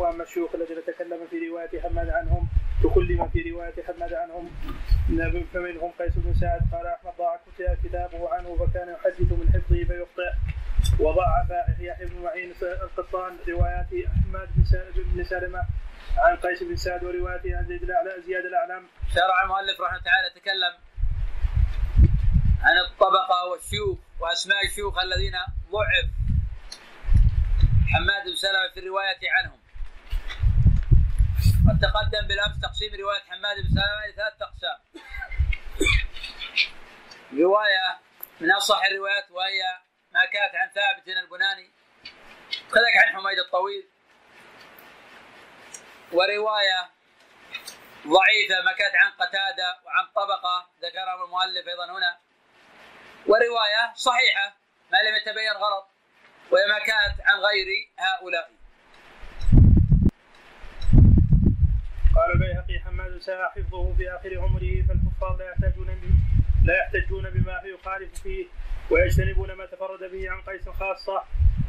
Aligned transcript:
واما 0.00 0.22
الشيوخ 0.24 0.54
الذين 0.54 0.76
تكلم 0.86 1.26
في 1.30 1.48
رواية 1.48 1.80
حماد 1.82 2.08
عنهم 2.10 2.48
تكلم 2.82 3.28
في 3.28 3.50
رواية 3.50 3.74
حماد 3.86 4.12
عنهم 4.12 4.50
فمنهم 5.52 5.90
قيس 5.98 6.12
بن 6.16 6.34
سعد 6.34 6.60
قال 6.72 6.86
أحمد 6.86 7.12
ضاع 7.18 7.40
كتابه 7.84 8.34
عنه 8.34 8.56
فكان 8.56 8.88
يحدث 8.88 9.32
من 9.32 9.48
حفظه 9.54 9.84
فيخطئ 9.84 10.32
وضعف 11.00 11.50
يحيى 11.80 12.06
بن 12.06 12.22
معين 12.22 12.54
القطان 12.62 13.36
روايات 13.48 13.86
أحمد 14.06 14.48
بن 15.14 15.24
سلمة 15.24 15.62
عن 16.18 16.36
قيس 16.36 16.62
بن 16.62 16.76
سعد 16.76 17.04
وروايته 17.04 17.56
عن 17.56 17.66
زيد 17.66 17.82
الاعلى 17.82 18.22
زياد 18.26 18.44
الأعلم. 18.44 18.86
شرع 19.14 19.42
المؤلف 19.42 19.80
رحمه 19.80 19.98
الله 19.98 20.04
تعالى 20.10 20.30
تكلم 20.40 20.74
عن 22.62 22.76
الطبقة 22.86 23.38
والشيوخ 23.50 23.98
وأسماء 24.20 24.64
الشيوخ 24.66 24.98
الذين 24.98 25.32
ضعف 25.72 26.08
حماد 27.92 28.24
بن 28.26 28.36
سلمة 28.36 28.68
في 28.74 28.80
الرواية 28.80 29.22
عنهم. 29.38 29.59
قد 31.68 31.78
تقدم 31.80 32.26
بالأمس 32.28 32.60
تقسيم 32.62 32.94
رواية 33.00 33.22
حماد 33.22 33.56
بن 33.56 33.68
سلمة 33.68 34.04
إلى 34.04 34.12
ثلاث 34.12 34.42
أقسام. 34.42 34.78
رواية 37.32 37.98
من 38.40 38.52
أصح 38.52 38.84
الروايات 38.84 39.30
وهي 39.30 39.62
ما 40.10 40.24
كانت 40.24 40.54
عن 40.54 40.68
ثابت 40.68 41.08
البناني. 41.08 41.70
كذلك 42.52 42.96
عن 43.04 43.14
حميد 43.14 43.38
الطويل. 43.38 43.88
ورواية 46.12 46.90
ضعيفة 48.06 48.62
ما 48.64 48.72
كانت 48.72 48.94
عن 48.94 49.10
قتادة 49.10 49.78
وعن 49.84 50.06
طبقة 50.14 50.70
ذكرها 50.82 51.24
المؤلف 51.24 51.68
أيضا 51.68 51.84
هنا. 51.84 52.18
ورواية 53.26 53.92
صحيحة 53.94 54.56
ما 54.92 54.98
لم 54.98 55.16
يتبين 55.16 55.52
غلط 55.52 55.88
وهي 56.50 56.66
ما 56.66 56.78
كانت 56.78 57.20
عن 57.20 57.38
غير 57.38 57.66
هؤلاء. 57.98 58.59
قال 62.16 62.32
البيهقي 62.32 62.78
حماد 62.78 63.18
ساء 63.18 63.48
حفظه 63.48 63.94
في 63.94 64.10
آخر 64.10 64.38
عمره 64.38 64.82
فالكفار 64.88 65.36
لا 65.38 65.50
يحتاجون 65.50 65.88
لا 66.64 66.76
يحتجون 66.78 67.30
بما 67.30 67.62
يخالف 67.64 68.22
فيه 68.22 68.46
ويجتنبون 68.90 69.52
ما 69.52 69.66
تفرد 69.66 70.10
به 70.12 70.30
عن 70.30 70.40
قيس 70.40 70.68
خاصة. 70.68 71.22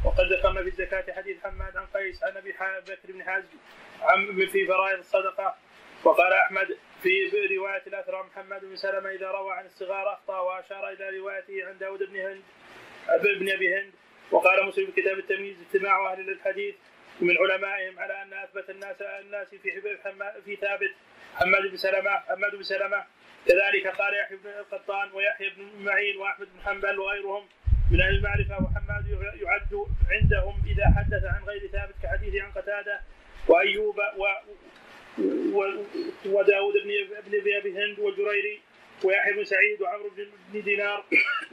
وقد 0.06 0.26
ذكرنا 0.34 0.62
في 0.62 0.68
الزكاة 0.68 1.14
حديث 1.14 1.38
حماد 1.44 1.78
عن 1.78 1.86
قيس 1.86 2.24
عن 2.24 2.38
أبي 2.38 2.52
بكر 2.88 3.12
بن 3.14 3.24
حزم 3.24 3.58
عن 4.02 4.46
في 4.46 4.68
فرائض 4.68 5.00
الصدقة. 5.00 5.56
وقال 6.04 6.34
أحمد 6.34 6.78
في 7.04 7.10
رواية 7.58 7.84
الأثرى 7.88 8.24
محمد 8.24 8.62
بن 8.62 8.76
سلمة 8.76 9.10
إذا 9.10 9.32
روى 9.32 9.54
عن 9.54 9.66
الصغار 9.66 10.14
أخطأ 10.14 10.40
وأشار 10.40 10.90
إلى 10.90 11.18
روايته 11.18 11.68
عن 11.68 11.78
داود 11.78 12.00
بن 12.04 12.16
هند 12.16 12.42
ابن 13.10 13.50
أبي 13.50 13.78
هند. 13.78 13.92
وقال 14.32 14.68
مسلم 14.68 14.86
في 14.86 15.02
كتاب 15.02 15.20
التمييز 15.20 15.58
اجتماع 15.62 16.14
أهل 16.14 16.30
الحديث 16.30 16.76
من 17.22 17.38
علمائهم 17.38 18.00
على 18.00 18.22
أن 18.22 18.34
أثبت 18.34 18.70
الناس 18.70 19.02
الناس 19.02 19.48
في 19.48 19.82
في 20.46 20.56
ثابت 20.56 20.92
حماد 21.36 21.62
بن 21.72 21.78
سلمة 21.78 22.12
حماد 22.12 22.56
بن 22.56 22.64
سلمة. 22.64 23.04
كذلك 23.48 23.88
قال 23.88 24.14
يحيى 24.14 24.38
بن 24.38 24.50
القطان 24.50 25.12
ويحيى 25.14 25.50
بن 25.50 25.84
معين 25.84 26.18
وأحمد 26.18 26.48
بن 26.54 26.60
حنبل 26.66 27.00
وغيرهم 27.00 27.48
من 27.92 28.02
أهل 28.02 28.16
المعرفة 28.16 28.56
وحماد 28.64 29.06
يعد 29.42 29.86
عندهم 30.12 30.56
إذا 30.68 30.94
حدث 30.98 31.24
عن 31.24 31.44
غير 31.44 31.68
ثابت 31.68 31.96
كحديث 32.04 32.42
عن 32.44 32.52
قتادة 32.52 33.02
وأيوب 33.48 34.00
و 34.18 34.26
وداود 36.26 36.74
بن 36.84 36.92
ابن 37.18 37.56
أبي 37.58 37.72
هند 37.78 38.00
والجريري 38.00 38.62
ويحيى 39.04 39.34
بن 39.34 39.44
سعيد 39.44 39.82
وعمرو 39.82 40.10
بن 40.54 40.62
دينار 40.62 41.06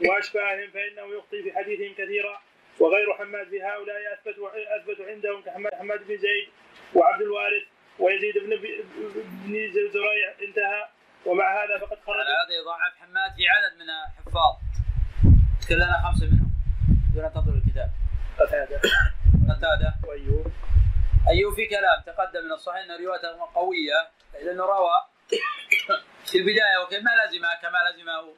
وأشباههم 0.09 0.71
فإنه 0.71 1.15
يخطي 1.17 1.43
في 1.43 1.53
حديثهم 1.53 1.95
كثيرا. 1.99 2.43
وغير 2.81 3.15
حماد 3.19 3.49
في 3.49 3.63
هؤلاء 3.63 3.97
اثبت 4.15 4.37
اثبت 4.81 5.09
عندهم 5.09 5.43
كحماد 5.43 6.07
بن 6.07 6.17
زيد 6.17 6.49
وعبد 6.95 7.23
الوارث 7.23 7.63
ويزيد 7.99 8.39
بن 8.39 8.57
بن 9.47 9.71
زريع 9.73 10.35
انتهى 10.43 10.89
ومع 11.27 11.65
هذا 11.65 11.79
فقد 11.79 11.99
خرج. 12.07 12.17
هذا 12.17 12.55
يضاعف 12.63 12.93
حماد 13.01 13.31
في 13.37 13.49
عدد 13.49 13.77
من 13.79 13.91
الحفاظ. 13.91 14.55
كلنا 15.69 16.03
خمسة 16.05 16.27
منهم. 16.27 16.51
دون 17.15 17.31
تطول 17.31 17.63
الكتاب. 17.65 17.91
قتادة. 18.41 18.81
قتادة. 19.51 19.95
وأيوب. 20.09 20.47
أيوب 21.29 21.55
في 21.55 21.67
كلام 21.67 22.03
تقدم 22.07 22.45
من 22.45 22.53
الصحيح 22.53 22.85
أن 22.85 23.05
روايته 23.05 23.55
قوية 23.55 24.09
لأنه 24.45 24.65
روى 24.65 25.01
في 26.27 26.39
البداية 26.39 26.79
وكما 26.83 27.01
ما 27.01 27.25
لزمه؟ 27.25 27.49
كما 27.63 27.79
لزمه 27.91 28.35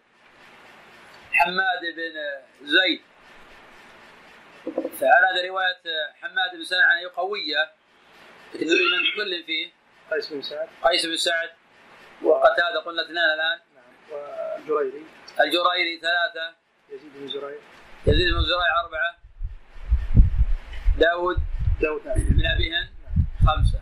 حماد 1.33 1.81
بن 1.97 2.17
زيد. 2.67 3.10
فعلى 5.01 5.27
هذا 5.33 5.49
رواية 5.49 5.83
حماد 6.21 6.51
بن 6.57 6.65
سعد 6.65 6.81
عن 6.81 7.09
قوية. 7.17 7.71
نريد 8.55 8.69
من 8.69 9.13
تكلم 9.15 9.43
فيه؟ 9.47 9.71
قيس 10.11 10.33
بن 10.33 10.43
سعد. 10.43 10.69
قيس 10.83 11.07
بن 11.07 11.17
سعد 11.17 11.51
وقتادة 12.23 12.81
قلنا 12.87 13.03
اثنان 13.03 13.35
الآن. 13.35 13.59
نعم. 13.75 13.93
والجريري. 14.11 15.05
الجريري 15.41 16.01
ثلاثة. 16.01 16.55
يزيد 16.91 17.13
بن 17.15 17.29
زريع. 17.29 17.59
يزيد 18.07 18.33
بن 18.35 18.43
زريع 18.43 18.81
أربعة. 18.85 19.19
داود 20.99 21.37
داود. 21.81 22.07
نعم 22.07 22.17
بن 22.17 22.47
أبي 22.47 22.71
هند 22.71 22.91
خمسة. 23.47 23.81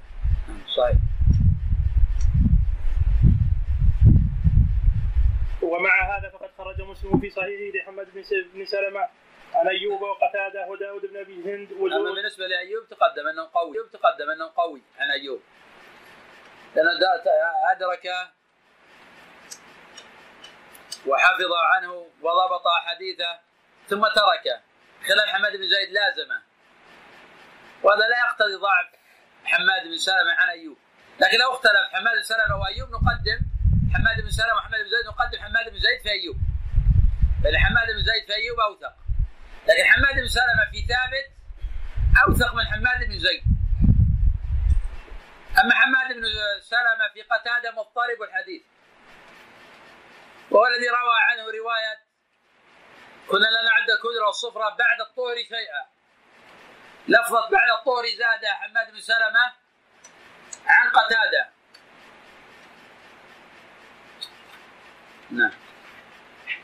صحيح. 0.76 0.96
ومع 5.62 6.18
هذا 6.18 6.28
فقد 6.28 6.50
خرج 6.58 6.80
مسلم 6.80 7.20
في 7.20 7.30
صحيحه 7.30 7.78
لحمد 7.78 8.06
بن 8.54 8.64
سلمة. 8.64 9.08
عن 9.54 9.68
أيوب 9.68 10.02
وقتادة 10.02 10.66
وداود 10.66 11.02
بن 11.06 11.16
أبي 11.16 11.34
هند 11.34 11.72
أما 11.72 12.14
بالنسبة 12.14 12.46
لأيوب 12.46 12.88
تقدم 12.88 13.28
أنه 13.28 13.50
قوي. 13.54 13.76
أيوب 13.76 13.90
تقدم 13.90 14.30
أنه 14.30 14.52
قوي 14.56 14.82
عن 14.98 15.10
أيوب. 15.10 15.42
لأنه 16.76 16.90
أدرك 17.70 18.06
وحفظ 21.06 21.52
عنه 21.52 21.92
وضبط 22.20 22.64
حديثه 22.86 23.38
ثم 23.86 24.02
تركه. 24.02 24.60
خلال 25.08 25.28
حماد 25.28 25.52
بن 25.52 25.68
زيد 25.68 25.90
لازمه. 25.90 26.42
وهذا 27.82 28.08
لا 28.08 28.18
يقتضي 28.18 28.54
ضعف 28.54 28.86
حماد 29.44 29.84
بن 29.84 29.96
سلمة 29.96 30.32
عن 30.38 30.48
أيوب. 30.48 30.78
لكن 31.20 31.38
لو 31.38 31.52
اختلف 31.52 31.88
حماد 31.92 32.14
بن 32.16 32.22
سلمة 32.22 32.60
وأيوب 32.60 32.88
نقدم 32.88 33.40
حماد 33.94 34.20
بن 34.22 34.30
سلمة 34.30 34.56
وحماد 34.56 34.80
بن 34.80 34.88
زيد 34.88 35.06
نقدم 35.06 35.38
حماد 35.38 35.68
بن 35.68 35.78
زيد 35.78 36.00
في 36.02 36.10
أيوب. 36.10 36.36
لأن 37.44 37.58
حماد 37.58 37.86
بن 37.86 38.02
زيد 38.02 38.24
في 38.26 38.34
أيوب 38.34 38.60
أوثق. 38.60 39.07
لكن 39.68 39.84
حماد 39.84 40.14
بن 40.14 40.28
سلمة 40.28 40.64
في 40.72 40.80
ثابت 40.80 41.26
أوثق 42.26 42.54
من 42.54 42.66
حماد 42.66 43.08
بن 43.08 43.18
زيد. 43.18 43.42
أما 45.58 45.74
حماد 45.74 46.16
بن 46.16 46.22
سلمة 46.60 47.08
في 47.14 47.22
قتادة 47.22 47.70
مضطرب 47.70 48.22
الحديث. 48.22 48.62
وهو 50.50 50.66
الذي 50.66 50.88
روى 50.88 51.18
عنه 51.20 51.42
رواية 51.42 51.98
كنا 53.28 53.38
لا 53.38 53.62
نعد 53.62 53.90
الكدر 53.90 54.24
والصفرة 54.26 54.68
بعد 54.68 55.00
الطهر 55.00 55.36
شيئا. 55.36 55.86
لفظة 57.08 57.50
بعد 57.50 57.70
الطهر 57.78 58.04
زاد 58.18 58.46
حماد 58.46 58.92
بن 58.92 59.00
سلمة 59.00 59.52
عن 60.66 60.90
قتادة. 60.90 61.48
نعم. 65.30 65.67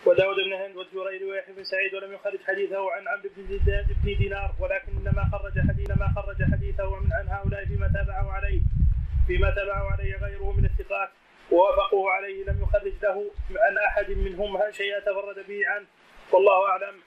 وداود 0.06 0.36
بن 0.36 0.52
هند 0.52 0.76
والجريري 0.76 1.24
ويحيى 1.24 1.54
بن 1.54 1.64
سعيد 1.64 1.94
ولم 1.94 2.12
يخرج 2.12 2.38
حديثه 2.46 2.92
عن 2.92 3.08
عمرو 3.08 3.30
بن 3.36 3.58
بن 4.04 4.16
دينار 4.18 4.54
ولكن 4.60 4.92
إنما 4.92 5.30
خرج 5.32 5.52
حديث 5.68 5.90
ما 5.90 6.12
خرج 6.16 6.42
حديثه 6.52 6.96
عن 6.96 7.28
هؤلاء 7.28 7.64
فيما 7.64 7.88
تابعه 7.88 8.32
عليه. 8.32 8.60
فيما 9.26 9.50
تابعه 9.50 9.92
عليه 9.92 10.16
غيره 10.16 10.52
من 10.52 10.64
الثقات. 10.64 11.10
ووافقوه 11.50 12.10
عليه 12.10 12.44
لم 12.44 12.62
يخرج 12.62 12.92
له 13.02 13.30
عن 13.56 13.78
أحد 13.78 14.10
منهم 14.10 14.70
شيئا 14.70 15.00
تفرد 15.00 15.46
به 15.48 15.68
عنه 15.68 15.86
والله 16.32 16.68
أعلم. 16.68 17.00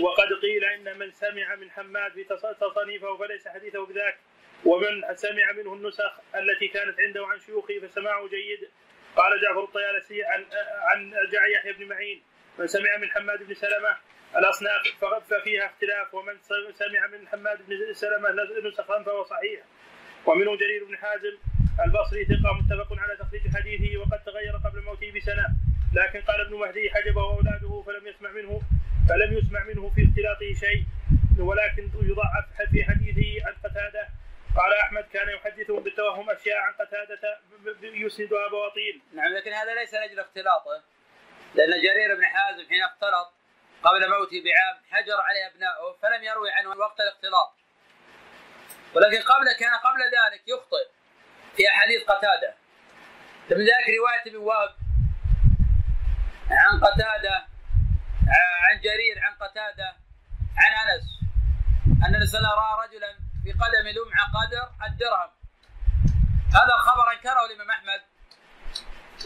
وقد 0.00 0.28
قيل 0.42 0.64
إن 0.64 0.98
من 0.98 1.10
سمع 1.10 1.54
من 1.54 1.70
حماد 1.70 2.12
في 2.12 2.24
تصانيفه 2.60 3.16
فليس 3.16 3.48
حديثه 3.48 3.86
بذاك. 3.86 4.16
ومن 4.64 5.14
سمع 5.14 5.52
منه 5.52 5.74
النسخ 5.74 6.20
التي 6.34 6.68
كانت 6.68 7.00
عنده 7.00 7.26
عن 7.26 7.38
شيوخه 7.40 7.78
فسماعه 7.82 8.28
جيد. 8.28 8.68
قال 9.16 9.40
جعفر 9.42 9.64
الطيالسي 9.64 10.24
عن 10.24 10.44
عن 10.90 11.12
يحيى 11.54 11.72
بن 11.72 11.88
معين 11.88 12.22
من 12.58 12.66
سمع 12.66 12.96
من 12.96 13.10
حماد 13.10 13.42
بن 13.42 13.54
سلمة 13.54 13.96
الأصناف 14.36 14.82
ففيها 15.30 15.66
اختلاف 15.66 16.14
ومن 16.14 16.34
سمع 16.74 17.06
من 17.06 17.28
حماد 17.28 17.58
بن 17.68 17.92
سلمة 17.92 18.28
نسخا 18.68 19.02
فهو 19.02 19.24
صحيح. 19.24 19.60
ومنه 20.26 20.56
جرير 20.56 20.84
بن 20.84 20.96
حازم 20.96 21.38
البصري 21.86 22.24
ثقة 22.24 22.52
متفق 22.52 22.98
على 22.98 23.16
تخريج 23.16 23.42
حديثه 23.56 23.98
وقد 23.98 24.24
تغير 24.24 24.56
قبل 24.56 24.82
موته 24.82 25.12
بسنة. 25.16 25.46
لكن 25.94 26.20
قال 26.20 26.40
ابن 26.40 26.54
مهدي 26.54 26.90
حجبه 26.90 27.22
اولاده 27.22 27.82
فلم 27.86 28.06
يسمع 28.06 28.30
منه 28.30 28.62
فلم 29.08 29.38
يسمع 29.38 29.64
منه 29.64 29.90
في 29.94 30.04
اختلاطه 30.04 30.54
شيء 30.60 30.84
ولكن 31.38 31.90
يضعف 32.02 32.46
في 32.72 32.84
حديثه 32.84 33.46
عن 33.46 33.54
قتادة 33.64 34.08
قال 34.56 34.72
أحمد 34.84 35.04
كان 35.12 35.28
يحدثهم 35.28 35.82
بالتوهم 35.82 36.30
أشياء 36.30 36.58
عن 36.58 36.72
قتادة 36.72 37.38
يسندها 37.82 38.48
بواطيل. 38.48 39.02
نعم 39.12 39.32
لكن 39.32 39.52
هذا 39.52 39.74
ليس 39.74 39.94
لأجل 39.94 40.20
اختلاطه 40.20 40.82
لأن 41.54 41.70
جرير 41.70 42.14
بن 42.16 42.24
حازم 42.24 42.68
حين 42.68 42.82
اختلط 42.82 43.32
قبل 43.82 44.10
موته 44.10 44.42
بعام 44.44 44.76
حجر 44.90 45.20
عليه 45.20 45.46
أبنائه 45.46 45.96
فلم 46.02 46.22
يروي 46.22 46.50
عنه 46.50 46.68
وقت 46.68 47.00
الاختلاط. 47.00 47.54
ولكن 48.94 49.22
قبل 49.22 49.52
كان 49.60 49.74
قبل 49.74 50.00
ذلك 50.00 50.48
يخطئ 50.48 50.88
في 51.56 51.68
أحاديث 51.68 52.02
قتادة. 52.02 52.54
من 53.50 53.56
ذلك 53.56 53.88
رواية 53.98 54.22
ابن 54.26 54.36
وهب 54.36 54.74
عن 56.50 56.80
قتادة 56.80 57.46
عن 58.64 58.80
جرير 58.80 59.20
عن 59.20 59.34
قتادة 59.34 59.96
عن 60.58 60.72
أنس 60.88 61.04
أن 62.06 62.14
انس 62.14 62.34
رأى 62.34 62.88
رجلا 62.88 63.23
في 63.44 63.52
قدم 63.52 63.88
لمعة 63.88 64.26
قدر 64.34 64.86
الدرهم. 64.86 65.30
هذا 66.54 66.74
الخبر 66.74 67.12
أنكره 67.12 67.44
الإمام 67.46 67.70
أحمد 67.70 68.02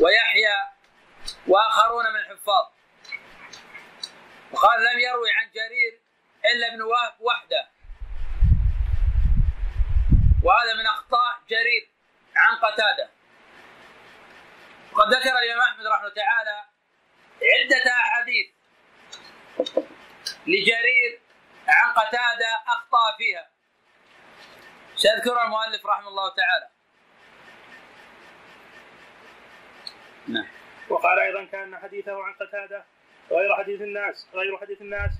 ويحيى 0.00 0.56
وآخرون 1.46 2.04
من 2.12 2.20
الحفاظ. 2.20 2.66
وقال 4.52 4.80
لم 4.80 4.98
يروي 5.00 5.30
عن 5.32 5.50
جرير 5.50 6.00
إلا 6.44 6.74
ابن 6.74 6.82
وهب 6.82 7.20
وحده. 7.20 7.68
وهذا 10.42 10.74
من 10.74 10.86
أخطاء 10.86 11.42
جرير 11.48 11.90
عن 12.36 12.56
قتادة. 12.56 13.10
وقد 14.92 15.14
ذكر 15.14 15.38
الإمام 15.38 15.68
أحمد 15.68 15.86
رحمه 15.86 16.06
الله 16.06 16.14
تعالى 16.14 16.64
عدة 17.42 17.92
أحاديث 17.92 18.50
لجرير 20.46 21.20
عن 21.68 21.92
قتادة 21.92 22.62
أخطأ 22.66 23.16
فيها. 23.18 23.57
سيذكرها 24.98 25.44
المؤلف 25.44 25.86
رحمه 25.86 26.08
الله 26.08 26.34
تعالى. 26.34 26.68
نعم. 30.28 30.46
وقال 30.88 31.18
أيضا 31.18 31.44
كأن 31.44 31.78
حديثه 31.78 32.24
عن 32.24 32.32
قتادة 32.34 32.84
غير 33.30 33.56
حديث 33.56 33.80
الناس 33.80 34.26
غير 34.34 34.58
حديث 34.58 34.80
الناس. 34.80 35.10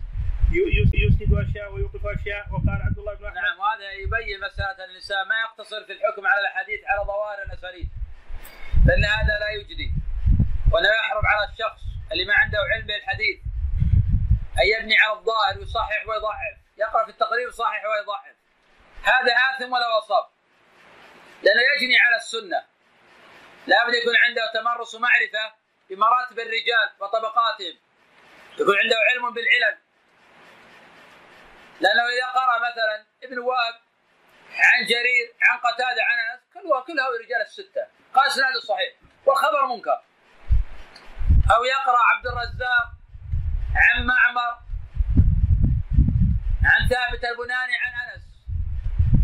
يسند 0.53 1.49
أشياء 1.49 1.73
ويوقف 1.73 2.07
أشياء. 2.07 2.47
وقال 2.53 2.83
عبد 2.87 2.99
الله 2.99 3.15
بن 3.15 3.27
أحمد. 3.27 3.37
نعم 3.37 3.59
وهذا 3.61 3.91
يبين 3.93 4.41
مسألة 4.41 4.85
الانسان 4.85 5.29
ما 5.29 5.41
يقتصر 5.41 5.85
في 5.85 5.93
الحكم 5.93 6.27
على 6.27 6.41
الاحاديث 6.41 6.81
على 6.87 7.01
ظواهر 7.07 7.43
الأسانيد. 7.43 7.89
فإن 8.87 9.05
هذا 9.05 9.35
لا 9.43 9.51
يجدي. 9.51 9.91
ولا 10.73 10.91
يحرم 10.99 11.27
على 11.27 11.45
الشخص 11.53 11.83
اللي 12.13 12.25
ما 12.25 12.35
عنده 12.35 12.59
علم 12.73 12.87
بالحديث 12.87 13.39
أن 14.61 14.67
يبني 14.75 14.97
على 14.99 15.13
الظاهر 15.19 15.59
ويصحح 15.59 16.01
ويضعف. 16.09 16.57
يقرأ 16.79 17.05
في 17.05 17.11
التقريب 17.11 17.47
ويصحح 17.47 17.83
ويضعف. 17.85 18.38
هذا 19.03 19.33
آثم 19.51 19.73
ولا 19.73 19.97
وصاب 19.97 20.29
لأنه 21.43 21.61
يجني 21.75 21.99
على 21.99 22.17
السنة. 22.17 22.65
لابد 23.67 23.95
يكون 23.95 24.17
عنده 24.17 24.53
تمرس 24.55 24.95
ومعرفة 24.95 25.55
بمراتب 25.91 26.39
الرجال 26.39 26.89
وطبقاتهم. 27.01 27.77
يكون 28.59 28.77
عنده 28.79 28.97
علم 29.11 29.35
بالعلل 29.35 29.79
لأنه 31.81 32.03
إذا 32.03 32.27
قرأ 32.27 32.59
مثلا 32.59 33.07
ابن 33.23 33.39
وهب 33.39 33.75
عن 34.51 34.87
جرير 34.87 35.35
عن 35.43 35.59
قتادة 35.59 36.03
عن 36.09 36.19
أنس 36.19 36.41
كلها 36.55 36.81
كلها 36.81 37.07
رجال 37.25 37.43
الستة. 37.43 37.87
قال 38.15 38.27
إسناده 38.27 38.61
صحيح. 38.61 38.95
والخبر 39.27 39.67
منكر. 39.67 40.03
أو 41.55 41.65
يقرأ 41.65 41.99
عبد 41.99 42.27
الرزاق 42.27 42.89
عن 43.77 44.07
معمر 44.07 44.59
عن 46.65 46.89
ثابت 46.89 47.25
البناني 47.25 47.77
عن 47.77 47.93
أنس. 48.03 48.08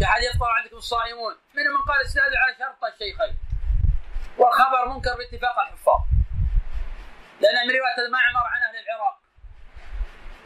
كحديث 0.00 0.34
يفطر 0.34 0.50
عندكم 0.50 0.76
الصائمون 0.76 1.36
منهم 1.54 1.72
من 1.74 1.82
قال 1.88 2.00
إسناده 2.00 2.38
على 2.38 2.54
شرط 2.58 2.84
الشيخين؟ 2.84 3.38
والخبر 4.38 4.88
منكر 4.88 5.16
باتفاق 5.16 5.58
الحفاظ. 5.58 6.00
لأن 7.40 7.66
من 7.66 7.74
رواية 7.74 8.06
المعمر 8.06 8.46
عن 8.46 8.62
أهل 8.62 8.76
العراق. 8.84 9.18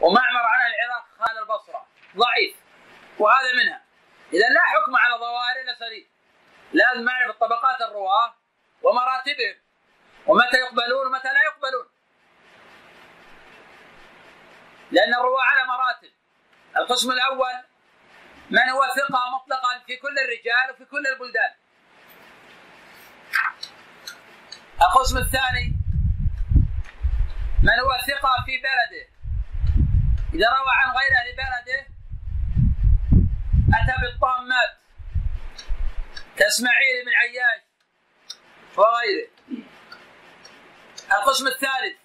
ومعمر 0.01 0.39
عن 0.39 0.59
أهل 0.61 0.73
العراق 0.75 1.05
قال 1.19 1.37
البصرة. 1.37 1.85
ضعيف. 2.17 2.55
وهذا 3.19 3.53
منها. 3.63 3.81
إذا 4.33 4.49
لا 4.49 4.61
حكم 4.65 4.95
على 4.95 5.15
ظواهر 5.15 5.61
الأسانيد 5.63 6.07
لازم 6.73 7.05
معرفة 7.05 7.39
طبقات 7.39 7.81
الرواة 7.81 8.33
ومراتبهم. 8.83 9.55
ومتى 10.27 10.57
يقبلون 10.57 11.07
ومتى 11.07 11.27
لا 11.27 11.43
يقبلون. 11.43 11.87
لأن 14.91 15.13
الرواة 15.13 15.43
على 15.43 15.67
مراتب. 15.67 16.11
القسم 16.77 17.11
الأول 17.11 17.68
من 18.51 18.69
هو 18.69 18.81
ثقة 18.95 19.19
مطلقا 19.35 19.79
في 19.87 19.95
كل 19.95 20.19
الرجال 20.19 20.71
وفي 20.73 20.85
كل 20.85 21.07
البلدان؟ 21.07 21.53
القسم 24.81 25.17
الثاني. 25.17 25.73
من 27.63 27.79
هو 27.79 27.97
ثقة 28.07 28.45
في 28.45 28.57
بلده؟ 28.57 29.07
إذا 30.33 30.49
روى 30.49 30.73
عن 30.79 30.89
غير 30.97 31.11
أهل 31.21 31.35
بلده 31.35 31.87
أتى 33.73 34.01
بالطامات 34.01 34.77
كإسماعيل 36.37 37.05
بن 37.05 37.11
عياش 37.15 37.61
وغيره. 38.77 39.29
القسم 41.11 41.47
الثالث. 41.47 41.97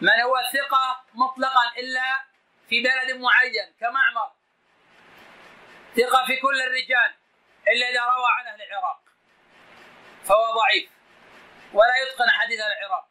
من 0.00 0.20
هو 0.20 0.36
ثقة 0.52 1.04
مطلقا 1.14 1.72
إلا 1.78 2.24
في 2.68 2.82
بلد 2.82 3.16
معين 3.16 3.74
كمعمر؟ 3.80 4.37
ثقة 5.98 6.26
في 6.26 6.36
كل 6.36 6.62
الرجال 6.62 7.10
إلا 7.68 7.88
إذا 7.90 8.00
روى 8.00 8.30
عن 8.38 8.46
أهل 8.46 8.62
العراق. 8.62 9.00
فهو 10.24 10.44
ضعيف. 10.60 10.90
ولا 11.72 11.94
يتقن 12.02 12.30
حديث 12.30 12.60
العراق. 12.60 13.08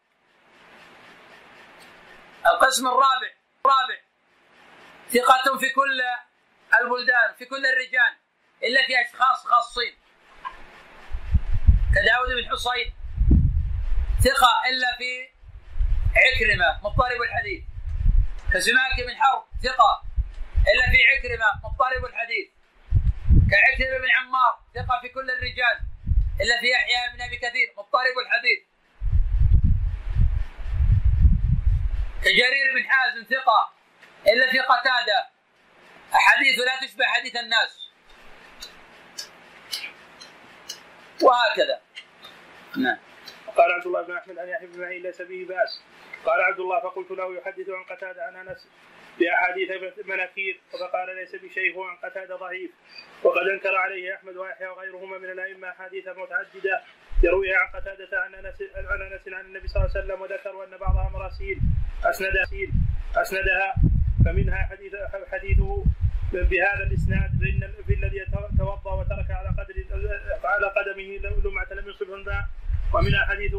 القسم 2.45 2.87
الرابع 2.87 3.31
الرابع 3.65 3.99
ثقة 5.13 5.57
في 5.57 5.69
كل 5.69 6.01
البلدان 6.81 7.33
في 7.37 7.45
كل 7.45 7.65
الرجال 7.65 8.13
إلا 8.63 8.87
في 8.87 9.01
أشخاص 9.01 9.47
خاصين. 9.47 9.97
كداود 11.95 12.29
بن 12.29 12.49
حصين 12.51 12.93
ثقة 14.23 14.51
إلا 14.69 14.97
في 14.97 15.29
عكرمة 16.15 16.79
مضطرب 16.83 17.21
الحديث. 17.21 17.63
كسماك 18.53 19.07
بن 19.07 19.15
حرب 19.21 19.43
ثقة 19.63 20.03
إلا 20.73 20.85
في 20.91 20.97
عكرمة 21.11 21.49
مضطرب 21.63 22.05
الحديث. 22.05 22.56
كعكرمة 23.51 23.97
بن 23.97 24.11
عمار 24.11 24.59
ثقة 24.75 25.01
في 25.01 25.09
كل 25.09 25.31
الرجال 25.31 25.77
إلا 26.41 26.59
في 26.59 26.67
يحيى 26.71 27.15
بن 27.15 27.21
أبي 27.21 27.37
كثير 27.37 27.73
مضطرب 27.77 28.17
الحديث. 28.25 28.59
كجرير 32.21 32.73
بن 32.75 32.89
حازم 32.89 33.23
ثقة 33.23 33.71
إلا 34.27 34.51
في 34.51 34.59
قتادة. 34.59 35.29
أحاديث 36.15 36.59
لا 36.59 36.87
تشبه 36.87 37.05
حديث 37.05 37.35
الناس. 37.35 37.91
وهكذا. 41.21 41.81
نعم. 42.77 42.97
قال 43.57 43.71
عبد 43.71 43.85
الله 43.85 44.01
بن 44.01 44.17
أحمد 44.17 44.37
عن 44.37 44.49
يحيى 44.49 44.67
بن 44.67 44.81
معين 44.81 45.03
ليس 45.03 45.21
به 45.21 45.45
بأس. 45.49 45.81
قال 46.25 46.41
عبد 46.41 46.59
الله 46.59 46.79
فقلت 46.79 47.11
له 47.11 47.37
يحدث 47.37 47.69
عن 47.69 47.83
قتادة 47.83 48.23
عن 48.23 48.35
أنس. 48.35 48.67
باحاديث 49.19 49.69
مناكير 50.05 50.59
فقال 50.71 51.15
ليس 51.15 51.35
بشيء 51.35 51.81
عن 51.81 51.95
قتادة 51.95 52.35
ضعيف. 52.35 52.71
وقد 53.23 53.47
أنكر 53.47 53.75
عليه 53.75 54.15
أحمد 54.15 54.35
ويحيى 54.37 54.67
وغيرهما 54.67 55.17
من 55.17 55.29
الأئمة 55.29 55.69
أحاديث 55.69 56.07
متعددة 56.07 56.81
يرويها 57.23 57.57
عن 57.57 57.67
قتادة 57.81 58.21
عن 58.23 58.35
انس 58.35 58.59
عن 58.75 59.01
أنس 59.01 59.27
عن 59.27 59.45
النبي 59.45 59.67
صلى 59.67 59.81
الله 59.81 59.91
عليه 59.95 60.05
وسلم 60.05 60.21
وذكروا 60.21 60.65
أن 60.65 60.77
بعضها 60.77 61.09
مراسيل 61.13 61.57
اسندها 62.05 62.43
أسندها. 63.15 63.75
فمنها 64.25 64.67
حديث 64.71 64.93
حديثه 65.31 65.85
بهذا 66.33 66.83
الإسناد 66.87 67.29
في 67.87 67.93
الذي 67.93 68.25
توضأ 68.57 68.93
وترك 68.93 69.31
على 69.31 69.49
قدر 69.49 69.75
على 70.43 70.67
قدمه 70.67 71.09
لمعة 71.45 71.73
لم 71.73 71.89
يصبه 71.89 72.15
الماء 72.15 72.43
ومنها 72.93 73.25
حديث 73.25 73.55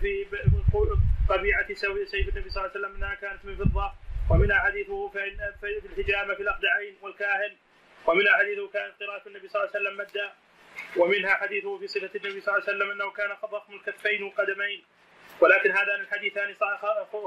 في 0.00 0.26
طبيعه 1.28 1.66
سيف 1.74 2.28
النبي 2.28 2.50
صلى 2.50 2.64
الله 2.64 2.70
عليه 2.74 2.80
وسلم 2.80 2.96
إنها 2.96 3.14
كانت 3.14 3.44
من 3.44 3.56
فضة. 3.56 3.92
ومنها 4.30 4.58
حديثه 4.58 5.08
في 5.08 5.86
الحجامة 5.86 6.34
في 6.34 6.42
الأقدعين 6.42 6.96
والكاهن 7.02 7.56
ومنها 8.06 8.36
حديثه 8.36 8.68
كانت 8.68 9.02
قراءة 9.02 9.28
النبي 9.28 9.48
صلى 9.48 9.62
الله 9.62 9.72
عليه 9.74 9.88
وسلم 9.88 9.96
مدا 9.98 10.32
ومنها 10.96 11.34
حديثه 11.34 11.78
في 11.78 11.86
صفة 11.86 12.10
النبي 12.14 12.40
صلى 12.40 12.54
الله 12.54 12.68
عليه 12.68 12.76
وسلم 12.76 12.90
أنه 12.90 13.10
كان 13.10 13.30
ضخم 13.50 13.74
الكفين 13.74 14.22
والقدمين 14.22 14.84
ولكن 15.40 15.70
هذان 15.70 16.00
الحديثان 16.00 16.54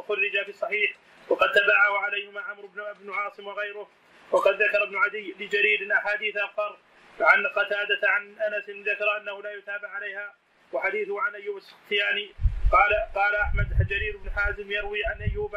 خرجا 0.07 0.43
في 0.43 0.49
الصحيح 0.49 0.95
وقد 1.29 1.51
تبعه 1.51 1.97
عليهما 1.97 2.41
عمرو 2.41 2.67
بن 3.01 3.13
عاصم 3.13 3.47
وغيره 3.47 3.89
وقد 4.31 4.61
ذكر 4.61 4.83
ابن 4.83 4.97
عدي 4.97 5.35
لجرير 5.39 5.93
أحاديث 5.93 6.37
اخر 6.37 6.77
عن 7.21 7.47
قتادة 7.47 8.09
عن 8.09 8.35
أنس 8.39 8.69
ذكر 8.69 9.17
أنه 9.17 9.41
لا 9.41 9.51
يتابع 9.53 9.89
عليها. 9.89 10.33
وحديثه 10.73 11.21
عن 11.21 11.35
أيوب 11.35 11.57
السختياني 11.57 12.31
قال 12.71 12.93
قال 13.15 13.35
أحمد 13.35 13.87
جرير 13.89 14.17
بن 14.17 14.31
حازم 14.31 14.71
يروي 14.71 15.05
عن 15.05 15.21
أيوب 15.21 15.55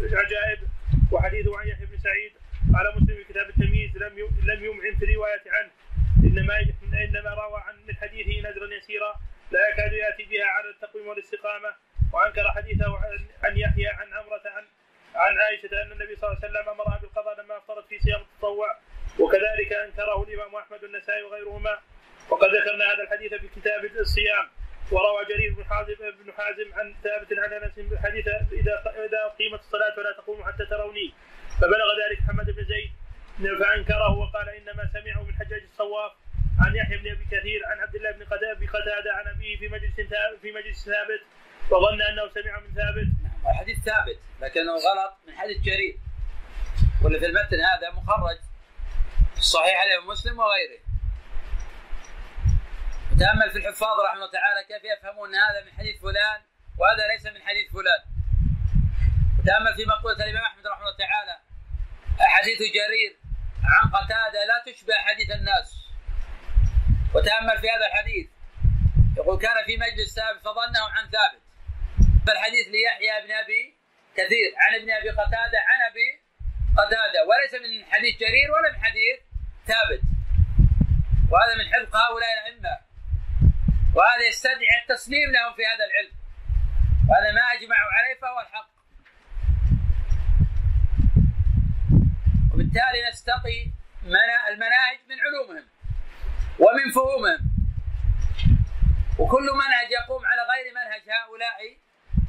عجائب 0.00 0.58
وحديثه 1.14 1.58
عن 1.58 1.68
يحيى 1.68 1.86
بن 1.86 1.98
سعيد 1.98 2.32
قال 2.74 2.86
مسلم 2.96 3.16
في 3.16 3.24
كتاب 3.24 3.48
التمييز 3.48 3.96
لم 3.96 4.14
لم 4.50 4.64
يمعن 4.64 4.94
في 4.98 5.04
الروايه 5.04 5.42
عنه. 5.46 5.70
إنما 6.24 6.54
إنما 7.04 7.30
روى 7.30 7.60
عن 7.66 7.74
من 7.86 7.94
حديثه 7.96 8.50
نزرا 8.50 8.74
يسيرا 8.74 9.14
لا 9.50 9.60
يكاد 9.68 9.92
يأتي 9.92 10.24
بها 10.24 10.44
على 10.44 10.68
التقويم 10.70 11.06
والاستقامة. 11.08 11.74
وأنكر 12.12 12.50
حديثه 12.50 12.98
عن 13.44 13.58
يحيى 13.58 13.88
عن 13.88 14.12
عمرة 14.12 14.42
عن 14.46 14.64
عن 15.14 15.38
عائشة 15.38 15.82
أن 15.82 15.92
النبي 15.92 16.16
صلى 16.16 16.28
الله 16.28 16.38
عليه 16.42 16.48
وسلم 16.48 16.68
أمرها 16.68 16.98
بالقضاء 17.02 17.40
لما 17.40 17.56
أفطرت 17.58 17.86
في 17.88 17.98
صيام 17.98 18.20
التطوع. 18.20 18.78
وكذلك 19.20 19.72
أنكره 19.72 20.22
الإمام 20.22 20.54
أحمد 20.54 20.84
والنسائي 20.84 21.22
وغيرهما. 21.22 21.78
وقد 22.30 22.48
ذكرنا 22.48 22.84
هذا 22.92 23.02
الحديث 23.02 23.34
في 23.34 23.48
كتاب 23.60 23.84
الصيام. 23.84 24.46
وروى 24.92 25.24
جرير 25.24 25.54
بن 25.54 25.64
حازم 25.64 25.94
بن 25.94 26.32
حازم 26.32 26.74
عن 26.74 26.94
ثابت 27.04 27.28
عن 27.38 27.52
أنس 27.52 27.72
حديث 28.04 28.28
إذا 28.52 28.74
إذا 29.06 29.28
قيمت 29.38 29.60
الصلاة 29.60 29.94
فلا 29.96 30.12
تقوموا 30.12 30.44
حتى 30.44 30.66
تروني 30.66 31.14
فبلغ 31.60 31.88
ذلك 32.00 32.22
محمد 32.22 32.46
بن 32.46 32.64
زيد 32.64 32.92
فأنكره 33.60 34.18
وقال 34.18 34.48
إنما 34.48 34.90
سمعه 34.92 35.22
من 35.22 35.34
حجاج 35.34 35.62
الصواف 35.62 36.12
عن 36.60 36.76
يحيى 36.76 36.98
بن 36.98 37.10
أبي 37.10 37.24
كثير 37.24 37.60
عن 37.66 37.78
عبد 37.80 37.94
الله 37.94 38.10
بن 38.12 38.66
قتاده 38.66 39.12
عن 39.12 39.26
أبيه 39.34 39.58
في 39.58 39.68
مجلس 39.68 39.94
في 40.42 40.52
مجلس 40.52 40.84
ثابت 40.84 41.22
وظن 41.70 42.02
أنه 42.02 42.28
سمع 42.28 42.60
من 42.60 42.74
ثابت. 42.74 43.08
الحديث 43.50 43.78
ثابت 43.78 44.18
لكنه 44.40 44.72
غلط 44.72 45.16
من 45.26 45.34
حديث 45.34 45.60
جرير. 45.60 45.96
ولا 47.04 47.18
في 47.18 47.26
المتن 47.26 47.60
هذا 47.60 47.90
مخرج 47.90 48.38
في 49.34 49.38
الصحيح 49.38 49.80
عليه 49.80 50.10
مسلم 50.10 50.38
وغيره. 50.38 50.83
تأمل 53.20 53.50
في 53.50 53.58
الحفاظ 53.58 54.00
رحمه 54.00 54.14
الله 54.14 54.30
تعالى 54.30 54.64
كيف 54.68 54.84
يفهمون 54.84 55.34
هذا 55.34 55.64
من 55.64 55.72
حديث 55.78 56.00
فلان 56.00 56.40
وهذا 56.78 57.06
ليس 57.12 57.26
من 57.26 57.42
حديث 57.48 57.72
فلان. 57.72 58.02
تأمل 59.46 59.74
في 59.74 59.84
مقولة 59.84 60.24
الإمام 60.24 60.44
أحمد 60.44 60.66
رحمه 60.66 60.82
الله 60.82 60.96
تعالى 60.96 61.38
حديث 62.20 62.58
جرير 62.58 63.16
عن 63.64 63.90
قتادة 63.90 64.44
لا 64.44 64.72
تشبه 64.72 64.94
حديث 64.94 65.30
الناس. 65.30 65.68
وتأمل 67.14 67.58
في 67.60 67.66
هذا 67.74 67.86
الحديث 67.86 68.26
يقول 69.16 69.38
كان 69.38 69.64
في 69.66 69.76
مجلس 69.76 70.14
ثابت 70.14 70.40
فظنه 70.40 70.84
عن 70.96 71.04
ثابت. 71.10 71.42
فالحديث 72.26 72.66
ليحيى 72.68 73.26
بن 73.26 73.32
أبي 73.32 73.74
كثير 74.16 74.48
عن 74.62 74.74
ابن 74.80 74.90
أبي 74.90 75.10
قتادة 75.10 75.58
عن 75.70 75.78
أبي 75.90 76.08
قتادة. 76.78 77.20
وليس 77.28 77.54
من 77.54 77.92
حديث 77.92 78.16
جرير 78.18 78.52
ولا 78.52 78.72
من 78.72 78.84
حديث 78.84 79.18
ثابت. 79.66 80.02
وهذا 81.30 81.54
من 81.58 81.66
حفظ 81.72 81.96
هؤلاء 81.96 82.32
الأئمة. 82.32 82.83
وهذا 83.94 84.28
يستدعي 84.28 84.76
التسليم 84.82 85.30
لهم 85.30 85.54
في 85.54 85.62
هذا 85.66 85.84
العلم. 85.84 86.12
وهذا 87.08 87.32
ما 87.32 87.40
أجمعوا 87.52 87.90
عليه 87.92 88.20
فهو 88.20 88.40
الحق. 88.40 88.70
وبالتالي 92.52 93.08
نستقي 93.08 93.70
المناهج 94.48 94.98
من 95.08 95.16
علومهم 95.20 95.66
ومن 96.58 96.90
فهومهم. 96.94 97.38
وكل 99.18 99.46
منهج 99.62 99.90
يقوم 99.90 100.26
على 100.26 100.42
غير 100.52 100.74
منهج 100.74 101.02
هؤلاء 101.10 101.78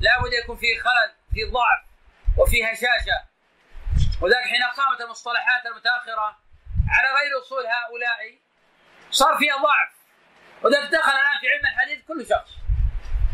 لا 0.01 0.21
بد 0.21 0.33
يكون 0.33 0.57
فيه 0.57 0.79
خلل 0.79 1.15
في 1.33 1.43
ضعف 1.43 1.81
وفي 2.37 2.63
هشاشة. 2.63 3.19
وذلك 4.21 4.45
حين 4.51 4.63
قامت 4.63 5.01
المصطلحات 5.01 5.65
المتأخرة 5.65 6.39
على 6.89 7.07
غير 7.17 7.39
أصول 7.41 7.65
هؤلاء 7.65 8.39
صار 9.11 9.37
فيها 9.37 9.57
ضعف. 9.57 10.04
وذلك 10.65 10.91
دخل 10.91 11.11
الآن 11.11 11.39
في 11.41 11.47
علم 11.49 11.65
الحديث 11.65 12.05
كل 12.07 12.27
شخص 12.29 12.51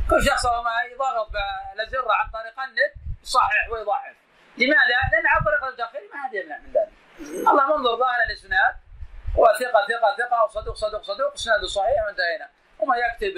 كل 0.09 0.25
شخص 0.25 0.45
ما 0.45 0.81
يضغط 0.91 1.29
بالازره 1.31 2.13
عن 2.13 2.29
طريق 2.29 2.59
النت 2.59 2.93
يصحح 3.23 3.69
ويضعف. 3.69 4.15
لماذا؟ 4.57 4.99
لأن 5.11 5.27
عن 5.27 5.43
طريق 5.43 5.63
المتاخرين 5.63 6.09
ما 6.13 6.23
حد 6.23 6.33
يمنع 6.33 6.57
من 6.57 6.73
ذلك. 6.73 6.91
الله 7.19 7.77
منظر 7.77 7.95
ظاهر 7.95 8.23
الإسناد 8.29 8.75
وثقة 9.37 9.87
ثقة 9.87 10.15
ثقة 10.17 10.43
وصدوق 10.43 10.75
صدوق 10.75 11.01
صدوق 11.01 11.33
اسناده 11.33 11.67
صحيح 11.67 12.05
وانتهينا. 12.05 12.49
وما 12.79 12.95
يكتب 12.97 13.35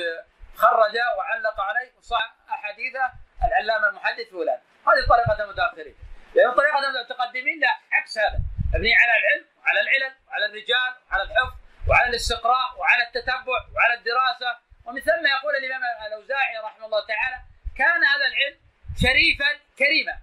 خرج 0.56 0.96
وعلق 1.18 1.62
عليه 1.62 1.92
صح 2.02 2.36
أحاديثه 2.50 3.12
العلامة 3.44 3.88
المحدث 3.88 4.30
فلان. 4.32 4.60
هذه 4.88 5.08
طريقة 5.10 5.44
المتاخرين 5.44 5.96
لأن 6.36 6.52
طريقة 6.52 6.80
المتقدمين 6.80 7.60
لا 7.60 7.80
عكس 7.92 8.18
هذا. 8.18 8.40
مبني 8.74 8.94
على 8.96 9.12
العلم 9.20 9.46
وعلى 9.62 9.80
العلل 9.82 10.14
وعلى 10.28 10.46
الرجال 10.46 10.92
وعلى 11.12 11.24
الحفظ. 11.24 11.63
وعلى 11.88 12.10
الاستقراء 12.10 12.80
وعلى 12.80 13.04
التتبع 13.08 13.58
وعلى 13.76 13.94
الدراسة. 13.94 14.58
ومن 14.86 15.02
ثم 15.02 15.26
يقول 15.36 15.56
الإمام 15.56 15.82
الأوزاعي 16.08 16.58
رحمه 16.64 16.86
الله 16.86 17.06
تعالى 17.06 17.38
كان 17.78 18.04
هذا 18.04 18.26
العلم 18.32 18.58
شريفا 19.02 19.50
كريما. 19.80 20.14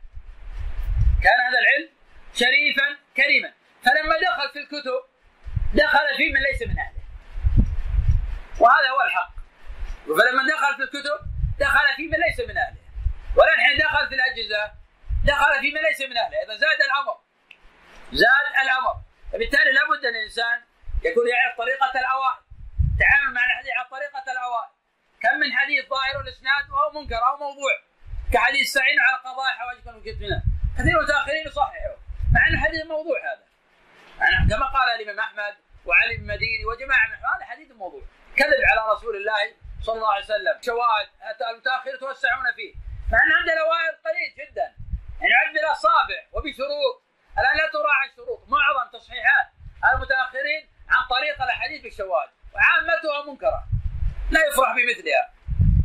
كان 1.25 1.41
هذا 1.49 1.59
العلم 1.59 1.91
شريفا 2.35 2.99
كريما. 3.17 3.53
فلما 3.85 4.15
دخل 4.21 4.53
في 4.53 4.59
الكتب 4.59 5.01
دخل 5.75 6.17
في 6.17 6.33
من 6.33 6.41
ليس 6.41 6.63
من 6.63 6.79
أهله. 6.79 7.03
وهذا 8.61 8.89
هو 8.91 9.01
الحق. 9.03 9.35
فلما 10.07 10.43
دخل 10.53 10.77
في 10.77 10.83
الكتب 10.83 11.21
دخل 11.59 11.95
في 11.97 12.03
من 12.03 12.19
ليس 12.19 12.41
من 12.49 12.59
أهله. 12.59 12.81
والان 13.37 13.59
حين 13.67 13.79
دخل 13.79 14.09
في 14.09 14.15
الأجهزة 14.15 14.73
دخل 15.25 15.61
في 15.61 15.71
من 15.75 15.81
ليس 15.81 16.01
من 16.01 16.17
أهله. 16.17 16.43
إذا 16.45 16.55
زاد 16.57 16.81
الأمر 16.83 17.21
زاد 18.13 18.47
الأمر. 18.65 18.95
فبالتالي 19.33 19.73
لابد 19.73 20.05
أن 20.05 20.17
الإنسان 20.17 20.70
يكون 21.05 21.29
يعرف 21.29 21.57
طريقة 21.59 22.01
الأوائل. 22.01 22.43
تعامل 23.01 23.35
مع 23.35 23.45
الحديث 23.45 23.73
على 23.79 23.89
طريقة 23.89 24.33
الأوائل. 24.33 24.73
كم 25.23 25.35
من 25.43 25.53
حديث 25.59 25.89
ظاهر 25.89 26.21
الإسناد 26.21 26.71
وهو 26.71 27.01
منكر 27.01 27.21
أو 27.29 27.37
موضوع. 27.37 27.75
كحديث 28.33 28.73
سعيد 28.73 28.99
على 28.99 29.17
قضاء 29.17 29.51
حوائجكم 29.59 29.97
وكتمنا 29.97 30.43
كثير 30.79 30.95
من 30.95 30.99
المتاخرين 30.99 31.47
يصححوا. 31.47 31.97
مع 32.35 32.49
أن 32.49 32.55
الحديث 32.55 32.85
موضوع 32.87 33.19
هذا. 33.33 33.45
يعني 34.21 34.49
كما 34.51 34.67
قال 34.67 34.89
الإمام 35.01 35.21
أحمد 35.21 35.55
وعلي 35.87 36.17
بن 36.17 36.27
مديني 36.27 36.65
وجماعة 36.65 37.07
من 37.09 37.15
هذا 37.15 37.45
حديث 37.45 37.71
موضوع. 37.71 38.03
كذب 38.37 38.63
على 38.71 38.93
رسول 38.93 39.17
الله 39.17 39.55
صلى 39.83 39.97
الله 39.97 40.13
عليه 40.13 40.25
وسلم. 40.25 40.63
شواهد 40.63 41.09
المتاخر 41.51 41.95
يتوسعون 41.95 42.53
فيه. 42.57 42.75
مع 43.13 43.19
أن 43.25 43.33
عندنا 43.39 43.63
وائل 43.63 43.95
قليل 44.07 44.31
جدا. 44.41 44.75
يعني 45.21 45.35
عد 45.35 45.55
بالاصابع 45.55 46.21
وبشروط. 46.33 46.97
الآن 47.39 47.57
لا 47.57 47.67
تراعي 47.73 48.09
الشروط. 48.11 48.41
معظم 48.49 48.91
تصحيحات 48.93 49.47
المتأخرين 49.95 50.70
عن 50.91 51.03
طريق 51.11 51.43
الأحاديث 51.43 51.83
بالشواهد 51.83 52.29
وعامتها 52.55 53.31
منكره. 53.31 53.65
لا 54.31 54.41
يفرح 54.47 54.71
بمثلها. 54.77 55.25